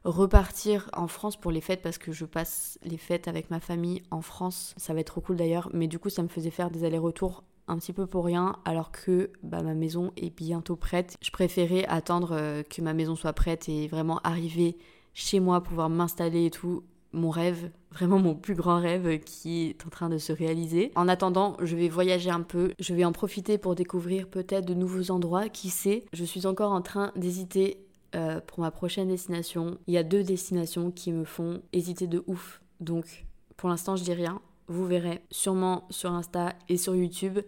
Repartir 0.04 0.90
en 0.92 1.08
France 1.08 1.38
pour 1.38 1.52
les 1.52 1.62
fêtes 1.62 1.82
parce 1.82 1.98
que 1.98 2.12
je 2.12 2.26
passe 2.26 2.78
les 2.84 2.98
fêtes 2.98 3.30
avec 3.30 3.50
ma 3.50 3.62
famille 3.62 4.04
en 4.12 4.22
France. 4.22 4.74
Ça 4.76 4.94
va 4.94 5.00
être 5.00 5.08
trop 5.14 5.22
cool 5.22 5.38
d'ailleurs. 5.38 5.70
Mais 5.74 5.88
du 5.88 6.00
coup, 6.00 6.10
ça 6.10 6.22
me 6.22 6.28
faisait 6.28 6.50
faire 6.50 6.70
des 6.70 6.84
allers-retours 6.84 7.46
un 7.70 7.78
petit 7.78 7.94
peu 7.94 8.06
pour 8.06 8.26
rien 8.26 8.58
alors 8.66 8.92
que 8.92 9.32
bah, 9.42 9.64
ma 9.64 9.74
maison 9.74 10.12
est 10.18 10.36
bientôt 10.36 10.76
prête. 10.76 11.16
Je 11.22 11.32
préférais 11.32 11.86
attendre 11.86 12.32
euh, 12.34 12.62
que 12.64 12.82
ma 12.82 12.94
maison 12.94 13.16
soit 13.16 13.32
prête 13.32 13.70
et 13.70 13.88
vraiment 13.88 14.20
arriver 14.26 14.78
chez 15.14 15.40
moi, 15.40 15.64
pouvoir 15.64 15.90
m'installer 15.90 16.48
et 16.48 16.52
tout 16.52 16.84
mon 17.14 17.30
rêve, 17.30 17.72
vraiment 17.92 18.20
mon 18.20 18.36
plus 18.36 18.56
grand 18.56 18.80
rêve 18.80 19.20
qui 19.20 19.68
est 19.68 19.86
en 19.86 19.90
train 19.90 20.10
de 20.10 20.18
se 20.18 20.32
réaliser. 20.32 20.92
En 20.96 21.08
attendant, 21.08 21.58
je 21.62 21.76
vais 21.76 21.90
voyager 21.90 22.30
un 22.30 22.42
peu, 22.42 22.72
je 22.80 22.94
vais 22.94 23.06
en 23.06 23.12
profiter 23.12 23.58
pour 23.58 23.76
découvrir 23.76 24.28
peut-être 24.28 24.66
de 24.66 24.74
nouveaux 24.74 25.12
endroits, 25.12 25.50
qui 25.50 25.70
sait? 25.70 26.06
Je 26.14 26.24
suis 26.24 26.46
encore 26.48 26.72
en 26.72 26.82
train 26.82 27.12
d'hésiter 27.16 27.86
euh, 28.16 28.40
pour 28.46 28.60
ma 28.60 28.72
prochaine 28.72 29.08
destination. 29.08 29.78
Il 29.88 29.94
y 29.94 29.98
a 29.98 30.04
deux 30.04 30.24
destinations 30.24 30.92
qui 30.92 31.12
me 31.12 31.26
font 31.26 31.62
hésiter 31.74 32.08
de 32.08 32.24
ouf. 32.28 32.62
Donc 32.80 33.26
pour 33.58 33.70
l'instant, 33.70 33.96
je 33.96 34.04
dis 34.04 34.14
rien. 34.14 34.42
Vous 34.68 34.86
verrez 34.86 35.22
sûrement 35.32 35.86
sur 35.90 36.12
Insta 36.12 36.56
et 36.70 36.78
sur 36.78 36.96
YouTube. 36.96 37.40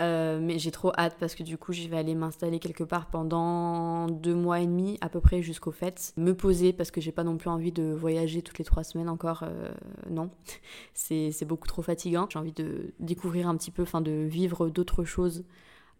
Euh, 0.00 0.40
mais 0.40 0.58
j'ai 0.58 0.72
trop 0.72 0.92
hâte 0.98 1.16
parce 1.20 1.34
que 1.34 1.42
du 1.44 1.56
coup, 1.56 1.72
je 1.72 1.86
vais 1.86 1.96
aller 1.96 2.14
m'installer 2.14 2.58
quelque 2.58 2.82
part 2.82 3.06
pendant 3.06 4.08
deux 4.08 4.34
mois 4.34 4.60
et 4.60 4.66
demi 4.66 4.98
à 5.00 5.08
peu 5.08 5.20
près 5.20 5.42
jusqu'au 5.42 5.70
fêtes. 5.70 6.12
Me 6.16 6.32
poser 6.34 6.72
parce 6.72 6.90
que 6.90 7.00
j'ai 7.00 7.12
pas 7.12 7.22
non 7.22 7.36
plus 7.36 7.48
envie 7.48 7.70
de 7.70 7.92
voyager 7.92 8.42
toutes 8.42 8.58
les 8.58 8.64
trois 8.64 8.82
semaines 8.82 9.08
encore. 9.08 9.44
Euh, 9.44 9.72
non, 10.10 10.30
c'est 10.94 11.44
beaucoup 11.44 11.68
trop 11.68 11.82
fatigant. 11.82 12.26
J'ai 12.28 12.38
envie 12.38 12.52
de 12.52 12.92
découvrir 12.98 13.48
un 13.48 13.56
petit 13.56 13.70
peu, 13.70 13.82
enfin 13.82 14.00
de 14.00 14.12
vivre 14.12 14.68
d'autres 14.68 15.04
choses 15.04 15.44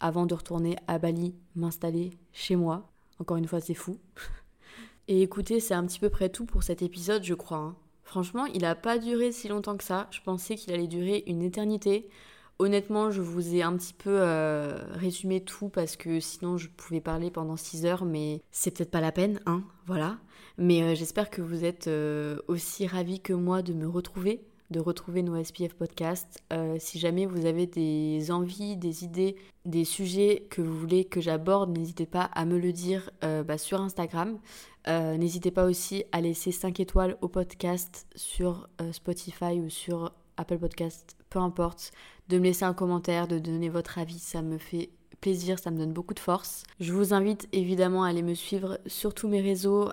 avant 0.00 0.26
de 0.26 0.34
retourner 0.34 0.76
à 0.88 0.98
Bali, 0.98 1.34
m'installer 1.54 2.18
chez 2.32 2.56
moi. 2.56 2.90
Encore 3.20 3.36
une 3.36 3.46
fois, 3.46 3.60
c'est 3.60 3.74
fou. 3.74 3.98
Et 5.08 5.22
écoutez, 5.22 5.60
c'est 5.60 5.74
un 5.74 5.86
petit 5.86 6.00
peu 6.00 6.08
près 6.08 6.30
tout 6.30 6.46
pour 6.46 6.62
cet 6.62 6.82
épisode, 6.82 7.22
je 7.22 7.34
crois. 7.34 7.58
Hein. 7.58 7.76
Franchement, 8.02 8.46
il 8.46 8.64
a 8.64 8.74
pas 8.74 8.98
duré 8.98 9.32
si 9.32 9.48
longtemps 9.48 9.76
que 9.76 9.84
ça. 9.84 10.08
Je 10.10 10.20
pensais 10.20 10.56
qu'il 10.56 10.72
allait 10.72 10.88
durer 10.88 11.22
une 11.26 11.42
éternité. 11.42 12.08
Honnêtement, 12.60 13.10
je 13.10 13.20
vous 13.20 13.56
ai 13.56 13.62
un 13.62 13.76
petit 13.76 13.94
peu 13.94 14.16
euh, 14.20 14.78
résumé 14.92 15.40
tout 15.40 15.68
parce 15.68 15.96
que 15.96 16.20
sinon 16.20 16.56
je 16.56 16.68
pouvais 16.68 17.00
parler 17.00 17.32
pendant 17.32 17.56
6 17.56 17.84
heures, 17.84 18.04
mais 18.04 18.42
c'est 18.52 18.70
peut-être 18.70 18.92
pas 18.92 19.00
la 19.00 19.10
peine, 19.10 19.40
hein, 19.46 19.64
voilà. 19.86 20.18
Mais 20.56 20.82
euh, 20.82 20.94
j'espère 20.94 21.30
que 21.30 21.42
vous 21.42 21.64
êtes 21.64 21.88
euh, 21.88 22.38
aussi 22.46 22.86
ravis 22.86 23.18
que 23.20 23.32
moi 23.32 23.62
de 23.62 23.72
me 23.72 23.88
retrouver, 23.88 24.44
de 24.70 24.78
retrouver 24.78 25.24
nos 25.24 25.42
SPF 25.42 25.74
podcasts. 25.74 26.42
si 26.78 26.98
jamais 26.98 27.26
vous 27.26 27.44
avez 27.44 27.66
des 27.66 28.30
envies, 28.30 28.76
des 28.76 29.04
idées, 29.04 29.36
des 29.66 29.84
sujets 29.84 30.46
que 30.48 30.62
vous 30.62 30.78
voulez 30.78 31.04
que 31.04 31.20
j'aborde, 31.20 31.76
n'hésitez 31.76 32.06
pas 32.06 32.22
à 32.22 32.44
me 32.44 32.58
le 32.58 32.72
dire 32.72 33.10
bah, 33.20 33.58
sur 33.58 33.80
Instagram. 33.80 34.38
n'hésitez 34.88 35.50
pas 35.50 35.66
aussi 35.66 36.04
à 36.12 36.20
laisser 36.22 36.50
5 36.50 36.80
étoiles 36.80 37.18
au 37.20 37.28
podcast 37.28 38.06
sur 38.16 38.68
Spotify 38.90 39.60
ou 39.60 39.68
sur 39.68 40.12
Apple 40.36 40.58
Podcast, 40.58 41.16
peu 41.30 41.38
importe 41.38 41.92
de 42.28 42.38
me 42.38 42.44
laisser 42.44 42.64
un 42.64 42.74
commentaire, 42.74 43.28
de 43.28 43.38
donner 43.38 43.68
votre 43.68 43.98
avis, 43.98 44.18
ça 44.18 44.42
me 44.42 44.58
fait 44.58 44.90
plaisir, 45.20 45.58
ça 45.58 45.70
me 45.70 45.78
donne 45.78 45.92
beaucoup 45.92 46.12
de 46.12 46.20
force. 46.20 46.64
Je 46.80 46.92
vous 46.92 47.14
invite 47.14 47.48
évidemment 47.52 48.04
à 48.04 48.08
aller 48.08 48.22
me 48.22 48.34
suivre 48.34 48.78
sur 48.86 49.14
tous 49.14 49.26
mes 49.26 49.40
réseaux, 49.40 49.88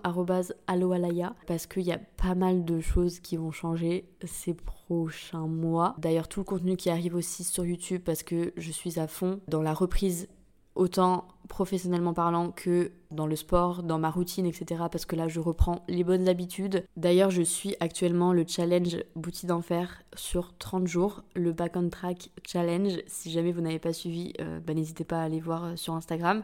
alloalaya, 0.67 1.35
parce 1.47 1.67
qu'il 1.67 1.83
y 1.83 1.93
a 1.93 1.99
pas 2.17 2.35
mal 2.35 2.65
de 2.65 2.81
choses 2.81 3.21
qui 3.21 3.37
vont 3.37 3.51
changer 3.51 4.09
ces 4.25 4.53
prochains 4.53 5.47
mois. 5.47 5.95
D'ailleurs, 5.99 6.27
tout 6.27 6.41
le 6.41 6.45
contenu 6.45 6.75
qui 6.75 6.89
arrive 6.89 7.15
aussi 7.15 7.45
sur 7.45 7.65
YouTube, 7.65 8.01
parce 8.03 8.23
que 8.23 8.51
je 8.57 8.71
suis 8.71 8.99
à 8.99 9.07
fond 9.07 9.39
dans 9.47 9.61
la 9.61 9.73
reprise 9.73 10.27
autant 10.75 11.27
professionnellement 11.51 12.13
parlant 12.13 12.51
que 12.51 12.91
dans 13.11 13.27
le 13.27 13.35
sport, 13.35 13.83
dans 13.83 13.99
ma 13.99 14.09
routine, 14.09 14.45
etc. 14.45 14.83
Parce 14.89 15.05
que 15.05 15.17
là, 15.17 15.27
je 15.27 15.41
reprends 15.41 15.83
les 15.89 16.05
bonnes 16.05 16.29
habitudes. 16.29 16.85
D'ailleurs, 16.95 17.29
je 17.29 17.41
suis 17.41 17.75
actuellement 17.81 18.31
le 18.31 18.45
challenge 18.47 18.97
Boutique 19.17 19.47
d'enfer 19.47 20.01
sur 20.15 20.57
30 20.57 20.87
jours, 20.87 21.23
le 21.35 21.51
Back 21.51 21.73
on 21.75 21.89
Track 21.89 22.29
Challenge. 22.47 22.99
Si 23.05 23.31
jamais 23.31 23.51
vous 23.51 23.59
n'avez 23.59 23.79
pas 23.79 23.91
suivi, 23.91 24.31
euh, 24.39 24.61
bah, 24.61 24.73
n'hésitez 24.73 25.03
pas 25.03 25.21
à 25.21 25.23
aller 25.25 25.41
voir 25.41 25.65
euh, 25.65 25.75
sur 25.75 25.93
Instagram. 25.93 26.41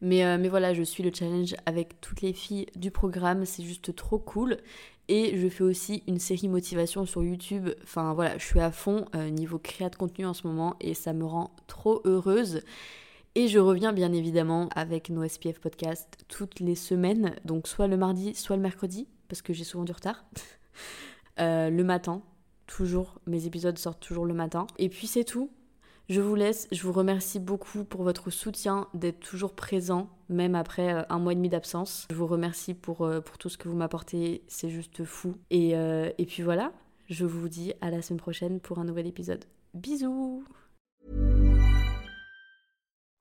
Mais, 0.00 0.24
euh, 0.24 0.38
mais 0.38 0.48
voilà, 0.48 0.72
je 0.72 0.84
suis 0.84 1.02
le 1.02 1.10
challenge 1.12 1.56
avec 1.66 2.00
toutes 2.00 2.22
les 2.22 2.32
filles 2.32 2.66
du 2.76 2.92
programme, 2.92 3.44
c'est 3.44 3.64
juste 3.64 3.96
trop 3.96 4.20
cool. 4.20 4.58
Et 5.08 5.36
je 5.36 5.48
fais 5.48 5.64
aussi 5.64 6.04
une 6.06 6.20
série 6.20 6.48
motivation 6.48 7.06
sur 7.06 7.24
YouTube. 7.24 7.70
Enfin 7.82 8.14
voilà, 8.14 8.38
je 8.38 8.44
suis 8.44 8.60
à 8.60 8.70
fond 8.70 9.04
niveau 9.32 9.58
créa 9.58 9.90
de 9.90 9.96
contenu 9.96 10.24
en 10.24 10.32
ce 10.32 10.46
moment 10.46 10.76
et 10.80 10.94
ça 10.94 11.12
me 11.12 11.26
rend 11.26 11.50
trop 11.66 12.00
heureuse. 12.04 12.62
Et 13.36 13.48
je 13.48 13.58
reviens 13.58 13.92
bien 13.92 14.12
évidemment 14.12 14.68
avec 14.76 15.10
nos 15.10 15.26
SPF 15.26 15.58
podcasts 15.58 16.24
toutes 16.28 16.60
les 16.60 16.76
semaines, 16.76 17.34
donc 17.44 17.66
soit 17.66 17.88
le 17.88 17.96
mardi, 17.96 18.32
soit 18.34 18.54
le 18.54 18.62
mercredi, 18.62 19.08
parce 19.28 19.42
que 19.42 19.52
j'ai 19.52 19.64
souvent 19.64 19.84
du 19.84 19.92
retard. 19.92 20.24
Euh, 21.40 21.68
le 21.68 21.82
matin, 21.82 22.22
toujours, 22.68 23.18
mes 23.26 23.46
épisodes 23.46 23.76
sortent 23.76 23.98
toujours 23.98 24.24
le 24.24 24.34
matin. 24.34 24.68
Et 24.78 24.88
puis 24.88 25.08
c'est 25.08 25.24
tout. 25.24 25.50
Je 26.08 26.20
vous 26.20 26.36
laisse, 26.36 26.68
je 26.70 26.80
vous 26.84 26.92
remercie 26.92 27.40
beaucoup 27.40 27.82
pour 27.82 28.04
votre 28.04 28.30
soutien, 28.30 28.86
d'être 28.94 29.18
toujours 29.18 29.56
présent, 29.56 30.10
même 30.28 30.54
après 30.54 30.94
euh, 30.94 31.02
un 31.08 31.18
mois 31.18 31.32
et 31.32 31.34
demi 31.34 31.48
d'absence. 31.48 32.06
Je 32.08 32.14
vous 32.14 32.28
remercie 32.28 32.72
pour, 32.72 33.02
euh, 33.02 33.20
pour 33.20 33.36
tout 33.36 33.48
ce 33.48 33.58
que 33.58 33.68
vous 33.68 33.74
m'apportez, 33.74 34.44
c'est 34.46 34.70
juste 34.70 35.02
fou. 35.02 35.34
Et, 35.50 35.70
et 35.70 36.24
puis 36.24 36.44
voilà, 36.44 36.72
je 37.08 37.26
vous 37.26 37.48
dis 37.48 37.72
à 37.80 37.90
la 37.90 38.00
semaine 38.00 38.20
prochaine 38.20 38.60
pour 38.60 38.78
un 38.78 38.84
nouvel 38.84 39.08
épisode. 39.08 39.44
Bisous 39.74 40.44